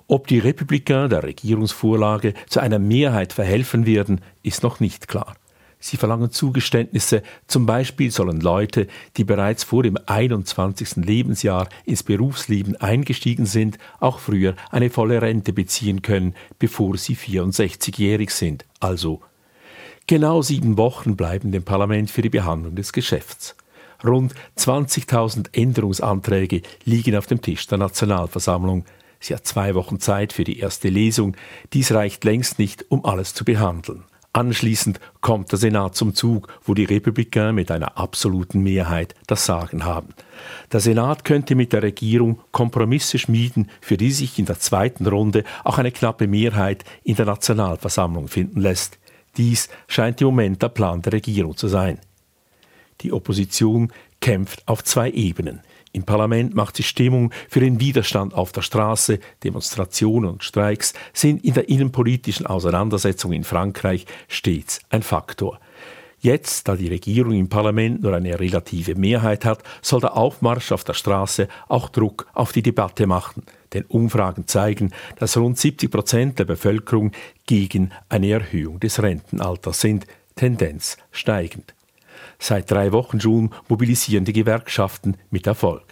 Ob 0.08 0.27
die 0.27 0.39
Republikaner 0.39 1.10
der 1.10 1.23
Regierungsvorlage 1.23 2.36
zu 2.47 2.62
einer 2.62 2.80
Mehrheit 2.80 3.34
verhelfen 3.34 3.86
werden, 3.86 4.21
ist 4.43 4.63
noch 4.63 4.80
nicht 4.80 5.10
klar. 5.10 5.36
Sie 5.77 5.97
verlangen 5.97 6.32
Zugeständnisse, 6.32 7.21
zum 7.47 7.65
Beispiel 7.65 8.12
sollen 8.12 8.39
Leute, 8.39 8.88
die 9.17 9.25
bereits 9.25 9.65
vor 9.65 9.84
dem 9.84 9.97
21. 10.06 11.06
Lebensjahr 11.06 11.67
ins 11.84 12.03
Berufsleben 12.03 12.77
eingestiegen 12.77 13.45
sind, 13.45 13.77
auch 13.99 14.19
früher 14.19 14.56
eine 14.71 14.89
volle 14.89 15.21
Rente 15.21 15.51
beziehen 15.51 16.01
können, 16.01 16.34
bevor 16.60 16.95
sie 16.95 17.17
64-jährig 17.17 18.30
sind, 18.30 18.63
also 18.80 19.21
Genau 20.09 20.41
sieben 20.41 20.77
Wochen 20.77 21.17
bleiben 21.17 21.51
dem 21.51 21.63
Parlament 21.63 22.09
für 22.09 22.21
die 22.21 22.29
Behandlung 22.29 22.75
des 22.75 22.93
Geschäfts. 22.93 23.57
Rund 24.05 24.33
20.000 24.57 25.49
Änderungsanträge 25.51 26.61
liegen 26.85 27.17
auf 27.17 27.27
dem 27.27 27.41
Tisch 27.41 27.67
der 27.67 27.77
Nationalversammlung. 27.77 28.85
Sie 29.19 29.35
hat 29.35 29.45
zwei 29.45 29.75
Wochen 29.75 29.99
Zeit 29.99 30.31
für 30.31 30.45
die 30.45 30.59
erste 30.59 30.87
Lesung. 30.87 31.35
Dies 31.73 31.91
reicht 31.91 32.23
längst 32.23 32.57
nicht, 32.57 32.85
um 32.87 33.03
alles 33.03 33.33
zu 33.33 33.43
behandeln. 33.43 34.05
Anschließend 34.31 35.01
kommt 35.19 35.51
der 35.51 35.59
Senat 35.59 35.95
zum 35.97 36.15
Zug, 36.15 36.47
wo 36.63 36.73
die 36.73 36.85
Republikaner 36.85 37.51
mit 37.51 37.69
einer 37.69 37.97
absoluten 37.97 38.61
Mehrheit 38.61 39.13
das 39.25 39.45
Sagen 39.45 39.83
haben. 39.83 40.13
Der 40.71 40.79
Senat 40.79 41.25
könnte 41.25 41.53
mit 41.53 41.73
der 41.73 41.83
Regierung 41.83 42.39
Kompromisse 42.53 43.19
schmieden, 43.19 43.69
für 43.81 43.97
die 43.97 44.11
sich 44.11 44.39
in 44.39 44.45
der 44.45 44.59
zweiten 44.59 45.05
Runde 45.05 45.43
auch 45.65 45.79
eine 45.79 45.91
knappe 45.91 46.27
Mehrheit 46.27 46.85
in 47.03 47.17
der 47.17 47.25
Nationalversammlung 47.25 48.29
finden 48.29 48.61
lässt. 48.61 48.99
Dies 49.38 49.69
scheint 49.88 50.19
im 50.21 50.28
Moment 50.28 50.62
der 50.62 50.69
Plan 50.69 51.02
der 51.02 51.13
Regierung 51.13 51.56
zu 51.56 51.67
sein. 51.67 52.00
Die 53.02 53.13
Opposition 53.13 53.91
kämpft 54.19 54.67
auf 54.67 54.84
zwei 54.84 55.12
Ebenen. 55.12 55.62
Im 55.93 56.04
Parlament 56.04 56.54
macht 56.54 56.78
sie 56.78 56.84
Stimmung 56.84 57.32
für 57.50 57.60
den 57.60 57.80
Widerstand 57.80 58.34
auf 58.34 58.52
der 58.52 58.62
Straße. 58.62 59.19
Demonstrationen 59.43 60.32
und 60.32 60.43
Streiks 60.43 60.93
sind 61.13 61.43
in 61.43 61.54
der 61.54 61.69
innenpolitischen 61.69 62.45
Auseinandersetzung 62.45 63.32
in 63.32 63.43
Frankreich 63.43 64.06
stets 64.28 64.82
ein 64.89 65.04
Faktor. 65.04 65.60
Jetzt, 66.19 66.67
da 66.67 66.75
die 66.75 66.88
Regierung 66.88 67.34
im 67.34 67.47
Parlament 67.47 68.01
nur 68.01 68.15
eine 68.15 68.39
relative 68.39 68.95
Mehrheit 68.95 69.45
hat, 69.45 69.62
soll 69.84 70.01
der 70.01 70.17
Aufmarsch 70.17 70.71
auf 70.71 70.84
der 70.84 70.95
Straße 70.95 71.47
auch 71.67 71.89
Druck 71.89 72.27
auf 72.34 72.51
die 72.51 72.63
Debatte 72.63 73.06
machen. 73.06 73.43
Denn 73.73 73.86
Umfragen 73.86 74.47
zeigen, 74.47 74.91
dass 75.19 75.38
rund 75.38 75.60
70 75.60 75.91
Prozent 75.91 76.39
der 76.39 76.45
Bevölkerung 76.45 77.12
gegen 77.45 77.91
eine 78.10 78.32
Erhöhung 78.32 78.80
des 78.80 79.01
Rentenalters 79.01 79.80
sind, 79.82 80.08
Tendenz 80.36 80.97
steigend. 81.12 81.75
Seit 82.39 82.71
drei 82.71 82.91
Wochen 82.91 83.21
schon 83.21 83.51
mobilisieren 83.67 84.25
die 84.25 84.34
Gewerkschaften 84.34 85.17
mit 85.30 85.45
Erfolg. 85.45 85.84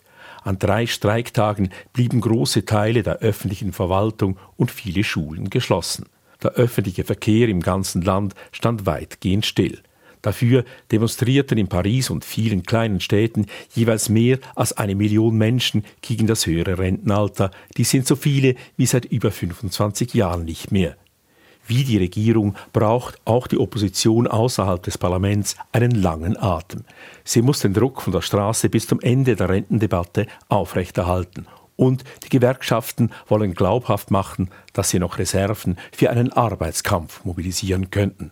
An 0.43 0.57
drei 0.59 0.85
Streiktagen 0.85 1.69
blieben 1.93 2.21
große 2.21 2.65
Teile 2.65 3.03
der 3.03 3.17
öffentlichen 3.17 3.73
Verwaltung 3.73 4.37
und 4.57 4.71
viele 4.71 5.03
Schulen 5.03 5.49
geschlossen. 5.49 6.05
Der 6.43 6.51
öffentliche 6.51 7.03
Verkehr 7.03 7.47
im 7.49 7.61
ganzen 7.61 8.01
Land 8.01 8.35
stand 8.51 8.85
weitgehend 8.85 9.45
still. 9.45 9.81
Dafür 10.25 10.65
demonstrierten 10.91 11.59
in 11.59 11.67
Paris 11.67 12.09
und 12.09 12.25
vielen 12.25 12.63
kleinen 12.63 12.99
Städten 12.99 13.45
jeweils 13.75 14.09
mehr 14.09 14.39
als 14.55 14.73
eine 14.73 14.95
Million 14.95 15.37
Menschen 15.37 15.85
gegen 16.01 16.25
das 16.25 16.47
höhere 16.47 16.79
Rentenalter. 16.79 17.51
Die 17.77 17.83
sind 17.83 18.07
so 18.07 18.15
viele 18.15 18.55
wie 18.75 18.87
seit 18.87 19.05
über 19.05 19.29
25 19.29 20.15
Jahren 20.15 20.43
nicht 20.43 20.71
mehr. 20.71 20.97
Wie 21.67 21.83
die 21.83 21.99
Regierung 21.99 22.55
braucht 22.73 23.21
auch 23.25 23.45
die 23.45 23.59
Opposition 23.59 24.25
außerhalb 24.25 24.81
des 24.81 24.97
Parlaments 24.97 25.57
einen 25.71 25.91
langen 25.91 26.37
Atem. 26.37 26.85
Sie 27.23 27.43
muss 27.43 27.59
den 27.59 27.75
Druck 27.75 28.01
von 28.01 28.11
der 28.11 28.21
Straße 28.21 28.69
bis 28.69 28.87
zum 28.87 28.99
Ende 29.01 29.35
der 29.35 29.49
Rentendebatte 29.49 30.25
aufrechterhalten. 30.49 31.45
Und 31.75 32.03
die 32.23 32.29
Gewerkschaften 32.29 33.11
wollen 33.27 33.53
glaubhaft 33.53 34.09
machen, 34.09 34.49
dass 34.73 34.89
sie 34.89 34.97
noch 34.97 35.19
Reserven 35.19 35.77
für 35.91 36.09
einen 36.09 36.33
Arbeitskampf 36.33 37.23
mobilisieren 37.25 37.91
könnten. 37.91 38.31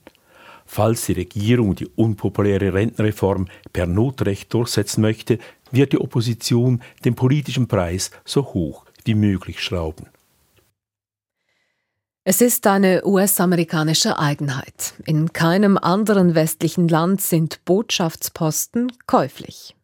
Falls 0.74 1.06
die 1.06 1.14
Regierung 1.14 1.76
die 1.76 1.86
unpopuläre 1.86 2.74
Rentenreform 2.74 3.48
per 3.74 3.86
Notrecht 3.86 4.52
durchsetzen 4.52 5.02
möchte, 5.02 5.38
wird 5.70 5.94
die 5.94 6.00
Opposition 6.00 6.82
den 7.06 7.14
politischen 7.14 7.68
Preis 7.68 8.10
so 8.26 8.44
hoch 8.56 8.84
wie 9.06 9.14
möglich 9.14 9.62
schrauben. 9.62 10.08
Es 12.24 12.42
ist 12.42 12.66
eine 12.66 13.06
US-amerikanische 13.06 14.18
Eigenheit. 14.18 14.96
In 15.06 15.32
keinem 15.32 15.78
anderen 15.78 16.34
westlichen 16.34 16.88
Land 16.88 17.22
sind 17.22 17.64
Botschaftsposten 17.66 18.92
käuflich. 19.06 19.76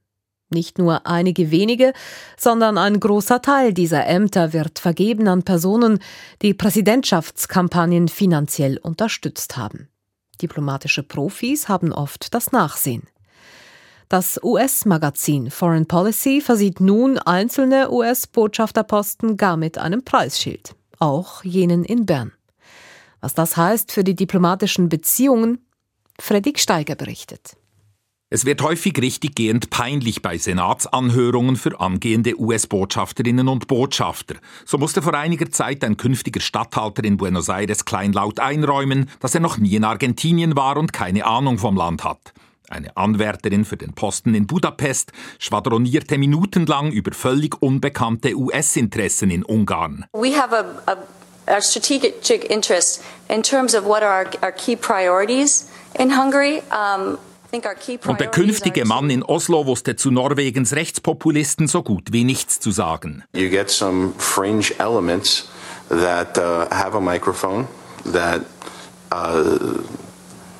Nicht 0.49 0.79
nur 0.79 1.05
einige 1.05 1.51
wenige, 1.51 1.93
sondern 2.35 2.79
ein 2.79 2.99
großer 2.99 3.43
Teil 3.43 3.75
dieser 3.75 4.07
Ämter 4.07 4.53
wird 4.53 4.79
vergeben 4.79 5.27
an 5.27 5.43
Personen, 5.43 5.99
die 6.41 6.55
Präsidentschaftskampagnen 6.55 8.07
finanziell 8.07 8.79
unterstützt 8.79 9.55
haben. 9.55 9.87
Diplomatische 10.41 11.03
Profis 11.03 11.67
haben 11.67 11.91
oft 11.91 12.33
das 12.33 12.51
Nachsehen. 12.51 13.03
Das 14.09 14.39
US-Magazin 14.43 15.51
Foreign 15.51 15.85
Policy 15.85 16.41
versieht 16.41 16.79
nun 16.79 17.19
einzelne 17.19 17.91
US-Botschafterposten 17.91 19.37
gar 19.37 19.55
mit 19.55 19.77
einem 19.77 20.03
Preisschild, 20.03 20.75
auch 20.97 21.43
jenen 21.43 21.83
in 21.83 22.05
Bern. 22.05 22.31
Was 23.21 23.35
das 23.35 23.55
heißt 23.55 23.91
für 23.91 24.03
die 24.03 24.15
diplomatischen 24.15 24.89
Beziehungen, 24.89 25.59
Fredrik 26.19 26.59
Steiger 26.59 26.95
berichtet. 26.95 27.55
Es 28.31 28.45
wird 28.45 28.61
häufig 28.61 29.01
richtiggehend 29.01 29.71
peinlich 29.71 30.21
bei 30.21 30.37
Senatsanhörungen 30.37 31.55
für 31.55 31.79
angehende 31.79 32.39
US-Botschafterinnen 32.39 33.47
und 33.47 33.67
Botschafter. 33.67 34.35
So 34.65 34.77
musste 34.77 35.01
vor 35.01 35.15
einiger 35.15 35.49
Zeit 35.49 35.83
ein 35.83 35.97
künftiger 35.97 36.39
Statthalter 36.39 37.03
in 37.03 37.17
Buenos 37.17 37.49
Aires 37.49 37.85
kleinlaut 37.85 38.39
einräumen, 38.39 39.09
dass 39.19 39.33
er 39.33 39.41
noch 39.41 39.57
nie 39.57 39.73
in 39.73 39.83
Argentinien 39.83 40.55
war 40.55 40.77
und 40.77 40.93
keine 40.93 41.25
Ahnung 41.25 41.57
vom 41.57 41.75
Land 41.75 42.03
hat. 42.03 42.19
Eine 42.69 42.95
Anwärterin 42.95 43.65
für 43.65 43.77
den 43.77 43.93
Posten 43.93 44.35
in 44.35 44.45
Budapest 44.45 45.11
schwadronierte 45.39 46.19
minutenlang 46.19 46.91
über 46.91 47.13
völlig 47.13 47.59
unbekannte 47.63 48.35
US-Interessen 48.35 49.31
in 49.31 49.43
Ungarn. 49.43 50.05
A 51.51 51.61
strategic 51.61 52.47
interest 52.51 53.01
in 53.27 53.41
terms 53.41 53.73
of 53.73 53.83
what 53.83 54.03
are 54.03 54.23
our, 54.23 54.43
our 54.43 54.51
key 54.51 54.75
priorities 54.75 55.67
in 55.97 56.15
Hungary. 56.15 56.61
Um, 56.69 57.17
und 58.05 58.19
der 58.19 58.27
künftige 58.27 58.85
Mann 58.85 59.09
in 59.09 59.23
Oslo 59.23 59.65
wusste 59.65 59.95
zu 59.95 60.11
Norwegens 60.11 60.73
Rechtspopulisten 60.73 61.67
so 61.67 61.83
gut 61.83 62.11
wie 62.11 62.23
nichts 62.23 62.59
zu 62.59 62.71
sagen. 62.71 63.23
You 63.33 63.49
get 63.49 63.69
some 63.69 64.13
fringe 64.17 64.71
elements 64.77 65.49
that 65.89 66.37
uh, 66.37 66.67
have 66.69 66.95
a 66.95 67.01
microphone 67.01 67.67
that 68.11 68.41
uh, 69.11 69.81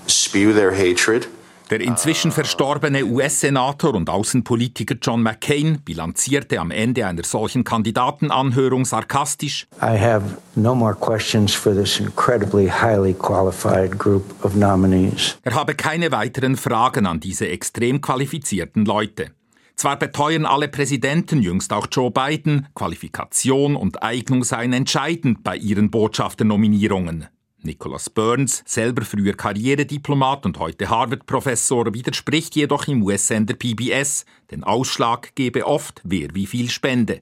spew 0.07 0.53
their 0.53 0.71
hatred. 0.71 1.27
Der 1.69 1.81
inzwischen 1.81 2.31
verstorbene 2.31 3.05
US-Senator 3.05 3.93
und 3.93 4.09
Außenpolitiker 4.09 4.95
John 4.99 5.21
McCain 5.21 5.81
bilanzierte 5.81 6.59
am 6.59 6.71
Ende 6.71 7.05
einer 7.05 7.23
solchen 7.23 7.63
Kandidatenanhörung 7.63 8.85
sarkastisch. 8.85 9.67
I 9.79 9.95
have 9.95 10.23
no 10.55 10.73
more 10.73 10.95
questions 10.95 11.53
for 11.53 11.75
this 11.75 11.99
incredibly 11.99 12.67
highly 12.67 13.13
qualified 13.13 13.99
group 13.99 14.23
of 14.43 14.55
nominees. 14.55 15.37
Er 15.43 15.53
habe 15.53 15.75
keine 15.75 16.11
weiteren 16.11 16.57
Fragen 16.57 17.05
an 17.05 17.19
diese 17.19 17.47
extrem 17.47 18.01
qualifizierten 18.01 18.85
Leute. 18.85 19.29
Zwar 19.75 19.99
beteuern 19.99 20.47
alle 20.47 20.69
Präsidenten, 20.69 21.39
jüngst 21.39 21.71
auch 21.71 21.85
Joe 21.91 22.09
Biden, 22.09 22.67
Qualifikation 22.73 23.75
und 23.75 24.01
Eignung 24.01 24.43
seien 24.43 24.73
entscheidend 24.73 25.43
bei 25.43 25.55
ihren 25.55 25.91
Botschafternominierungen. 25.91 27.27
Nicholas 27.61 28.09
Burns, 28.09 28.63
selber 28.65 29.03
früher 29.03 29.33
Karrierediplomat 29.33 30.45
und 30.45 30.59
heute 30.59 30.89
Harvard-Professor, 30.89 31.93
widerspricht 31.93 32.55
jedoch 32.55 32.87
im 32.87 33.03
US-Sender 33.03 33.53
PBS. 33.53 34.25
Den 34.51 34.63
Ausschlag 34.63 35.35
gebe 35.35 35.67
oft, 35.67 36.01
wer 36.03 36.29
wie 36.33 36.47
viel 36.47 36.69
spende. 36.69 37.19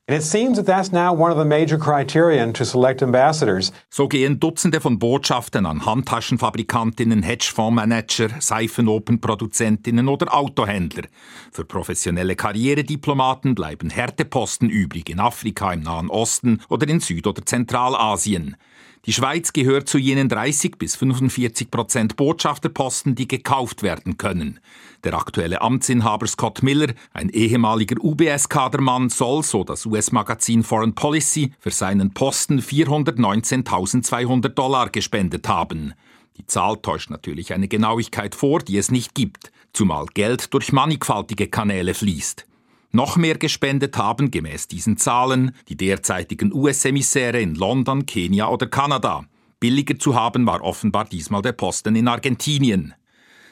So 3.89 4.07
gehen 4.07 4.39
Dutzende 4.39 4.79
von 4.79 4.99
Botschaften 4.99 5.65
an 5.65 5.85
Handtaschenfabrikantinnen, 5.85 7.23
Hedgefondsmanager, 7.23 8.29
Seifenopenproduzentinnen 8.39 10.07
oder 10.07 10.33
Autohändler. 10.33 11.03
Für 11.51 11.65
professionelle 11.65 12.35
Karrierediplomaten 12.35 13.55
bleiben 13.55 13.89
Härteposten 13.89 14.69
übrig 14.69 15.09
in 15.09 15.19
Afrika, 15.19 15.73
im 15.73 15.81
Nahen 15.81 16.09
Osten 16.09 16.61
oder 16.69 16.87
in 16.87 16.99
Süd- 16.99 17.27
oder 17.27 17.45
Zentralasien. 17.45 18.55
Die 19.07 19.13
Schweiz 19.13 19.53
gehört 19.53 19.87
zu 19.87 19.97
jenen 19.97 20.27
30 20.27 20.77
bis 20.77 20.97
45 20.97 21.71
Prozent 21.71 22.17
Botschafterposten, 22.17 23.15
die 23.15 23.25
gekauft 23.25 23.81
werden 23.81 24.17
können. 24.17 24.59
Der 25.05 25.13
aktuelle 25.13 25.61
Amtsinhaber 25.61 26.27
Scott 26.27 26.61
Miller, 26.61 26.93
ein 27.13 27.29
ehemaliger 27.29 27.95
UBS-Kadermann, 28.03 29.07
soll, 29.07 29.43
so 29.43 29.63
das 29.63 29.85
US-Magazin 29.85 30.61
Foreign 30.61 30.93
Policy, 30.93 31.53
für 31.57 31.71
seinen 31.71 32.13
Posten 32.13 32.59
419.200 32.59 34.49
Dollar 34.49 34.89
gespendet 34.89 35.47
haben. 35.47 35.93
Die 36.35 36.45
Zahl 36.45 36.75
täuscht 36.75 37.09
natürlich 37.09 37.53
eine 37.53 37.69
Genauigkeit 37.69 38.35
vor, 38.35 38.59
die 38.59 38.77
es 38.77 38.91
nicht 38.91 39.15
gibt, 39.15 39.53
zumal 39.71 40.07
Geld 40.13 40.53
durch 40.53 40.73
mannigfaltige 40.73 41.47
Kanäle 41.47 41.93
fließt. 41.93 42.46
Noch 42.97 43.15
mehr 43.15 43.37
gespendet 43.37 43.95
haben, 43.95 44.31
gemäß 44.31 44.67
diesen 44.67 44.97
Zahlen, 44.97 45.51
die 45.69 45.77
derzeitigen 45.77 46.51
US-Emissäre 46.51 47.39
in 47.39 47.53
London, 47.53 48.07
Kenia 48.07 48.47
oder 48.47 48.65
Kanada. 48.65 49.23
Billiger 49.59 49.99
zu 49.99 50.15
haben 50.15 50.47
war 50.47 50.63
offenbar 50.63 51.05
diesmal 51.05 51.43
der 51.43 51.51
Posten 51.51 51.95
in 51.95 52.07
Argentinien. 52.07 52.95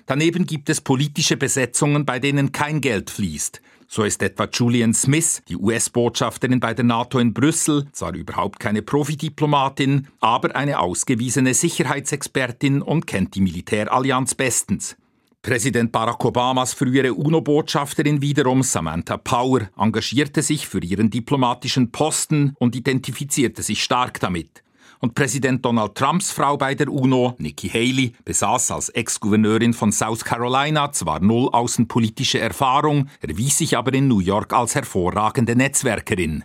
Daneben 0.08 0.48
gibt 0.48 0.68
es 0.72 0.82
politische 0.82 1.38
Besetzungen, 1.38 2.08
bei 2.08 2.18
denen 2.18 2.54
kein 2.54 2.82
Geld 2.82 3.12
fließt. 3.12 3.62
So 3.88 4.04
ist 4.04 4.24
etwa 4.24 4.48
Julian 4.52 4.96
Smith, 4.96 5.44
die 5.48 5.58
US-Botschafterin 5.58 6.60
bei 6.60 6.74
der 6.74 6.86
NATO 6.86 7.20
in 7.20 7.32
Brüssel, 7.32 7.86
zwar 7.92 8.16
überhaupt 8.16 8.60
keine 8.60 8.82
Profidiplomatin, 8.82 10.08
aber 10.22 10.56
eine 10.56 10.80
ausgewiesene 10.80 11.54
Sicherheitsexpertin 11.54 12.82
und 12.82 13.06
kennt 13.06 13.36
die 13.36 13.42
Militärallianz 13.42 14.34
bestens. 14.34 14.98
Präsident 15.46 15.92
Barack 15.92 16.26
Obamas 16.26 16.74
frühere 16.74 17.14
UNO-Botschafterin 17.14 18.20
wiederum, 18.20 18.64
Samantha 18.64 19.16
Power, 19.16 19.70
engagierte 19.78 20.42
sich 20.42 20.68
für 20.68 20.84
ihren 20.84 21.12
diplomatischen 21.12 21.92
Posten 21.92 22.56
und 22.58 22.76
identifizierte 22.76 23.62
sich 23.62 23.84
stark 23.84 24.20
damit. 24.20 24.64
Und 25.02 25.14
Präsident 25.14 25.64
Donald 25.64 25.94
Trumps 25.94 26.32
Frau 26.32 26.58
bei 26.58 26.74
der 26.74 26.92
UNO, 26.92 27.36
Nikki 27.38 27.70
Haley, 27.70 28.14
besaß 28.26 28.72
als 28.72 28.90
Ex-Gouverneurin 28.90 29.76
von 29.76 29.92
South 29.92 30.26
Carolina 30.26 30.92
zwar 30.92 31.20
null 31.20 31.50
außenpolitische 31.52 32.40
Erfahrung, 32.40 33.08
erwies 33.22 33.60
sich 33.60 33.78
aber 33.78 33.94
in 33.94 34.08
New 34.08 34.22
York 34.22 34.52
als 34.52 34.74
hervorragende 34.74 35.56
Netzwerkerin. 35.56 36.44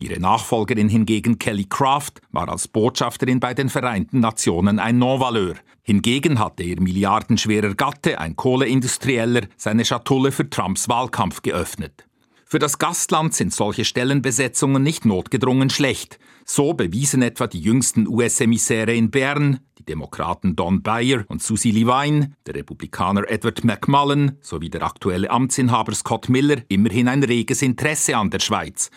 Ihre 0.00 0.20
Nachfolgerin 0.20 0.88
hingegen 0.88 1.40
Kelly 1.40 1.64
Craft 1.64 2.20
war 2.30 2.48
als 2.48 2.68
Botschafterin 2.68 3.40
bei 3.40 3.52
den 3.52 3.68
Vereinten 3.68 4.20
Nationen 4.20 4.78
ein 4.78 4.98
Non-Valeur. 4.98 5.56
Hingegen 5.82 6.38
hatte 6.38 6.62
ihr 6.62 6.80
milliardenschwerer 6.80 7.74
Gatte, 7.74 8.20
ein 8.20 8.36
Kohleindustrieller, 8.36 9.48
seine 9.56 9.84
Schatulle 9.84 10.30
für 10.30 10.48
Trumps 10.48 10.88
Wahlkampf 10.88 11.42
geöffnet. 11.42 12.06
Für 12.44 12.60
das 12.60 12.78
Gastland 12.78 13.34
sind 13.34 13.52
solche 13.52 13.84
Stellenbesetzungen 13.84 14.82
nicht 14.82 15.04
notgedrungen 15.04 15.68
schlecht. 15.68 16.20
So 16.44 16.74
bewiesen 16.74 17.20
etwa 17.20 17.48
die 17.48 17.60
jüngsten 17.60 18.06
US-Emissäre 18.06 18.94
in 18.94 19.10
Bern, 19.10 19.58
die 19.78 19.84
Demokraten 19.84 20.54
Don 20.54 20.80
Bayer 20.80 21.24
und 21.26 21.42
Susie 21.42 21.72
Levine, 21.72 22.32
der 22.46 22.54
Republikaner 22.54 23.28
Edward 23.28 23.64
McMullen 23.64 24.38
sowie 24.42 24.70
der 24.70 24.84
aktuelle 24.84 25.28
Amtsinhaber 25.28 25.92
Scott 25.94 26.28
Miller 26.28 26.62
immerhin 26.68 27.08
ein 27.08 27.24
reges 27.24 27.62
Interesse 27.62 28.16
an 28.16 28.30
der 28.30 28.38
Schweiz. 28.38 28.90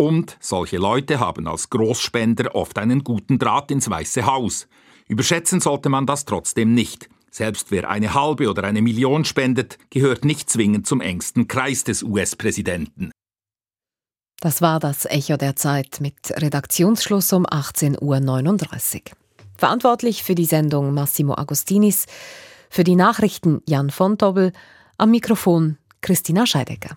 Und 0.00 0.36
solche 0.40 0.78
Leute 0.78 1.18
haben 1.18 1.48
als 1.48 1.70
Großspender 1.70 2.54
oft 2.54 2.78
einen 2.78 3.02
guten 3.02 3.38
Draht 3.38 3.72
ins 3.72 3.90
Weiße 3.90 4.26
Haus. 4.26 4.68
Überschätzen 5.08 5.60
sollte 5.60 5.88
man 5.88 6.06
das 6.06 6.24
trotzdem 6.24 6.72
nicht. 6.72 7.08
Selbst 7.30 7.70
wer 7.70 7.90
eine 7.90 8.14
halbe 8.14 8.48
oder 8.48 8.62
eine 8.64 8.80
Million 8.80 9.24
spendet, 9.24 9.76
gehört 9.90 10.24
nicht 10.24 10.48
zwingend 10.48 10.86
zum 10.86 11.00
engsten 11.00 11.48
Kreis 11.48 11.82
des 11.82 12.04
US-Präsidenten. 12.04 13.10
Das 14.40 14.62
war 14.62 14.78
das 14.78 15.04
Echo 15.04 15.36
der 15.36 15.56
Zeit 15.56 15.98
mit 16.00 16.14
Redaktionsschluss 16.30 17.32
um 17.32 17.44
18.39 17.44 18.00
Uhr. 18.00 19.02
Verantwortlich 19.56 20.22
für 20.22 20.36
die 20.36 20.44
Sendung 20.44 20.94
Massimo 20.94 21.36
Agostinis, 21.36 22.06
für 22.70 22.84
die 22.84 22.94
Nachrichten 22.94 23.62
Jan 23.66 23.90
von 23.90 24.16
Dobbel, 24.16 24.52
am 24.96 25.10
Mikrofon 25.10 25.76
Christina 26.00 26.46
Scheidecker. 26.46 26.96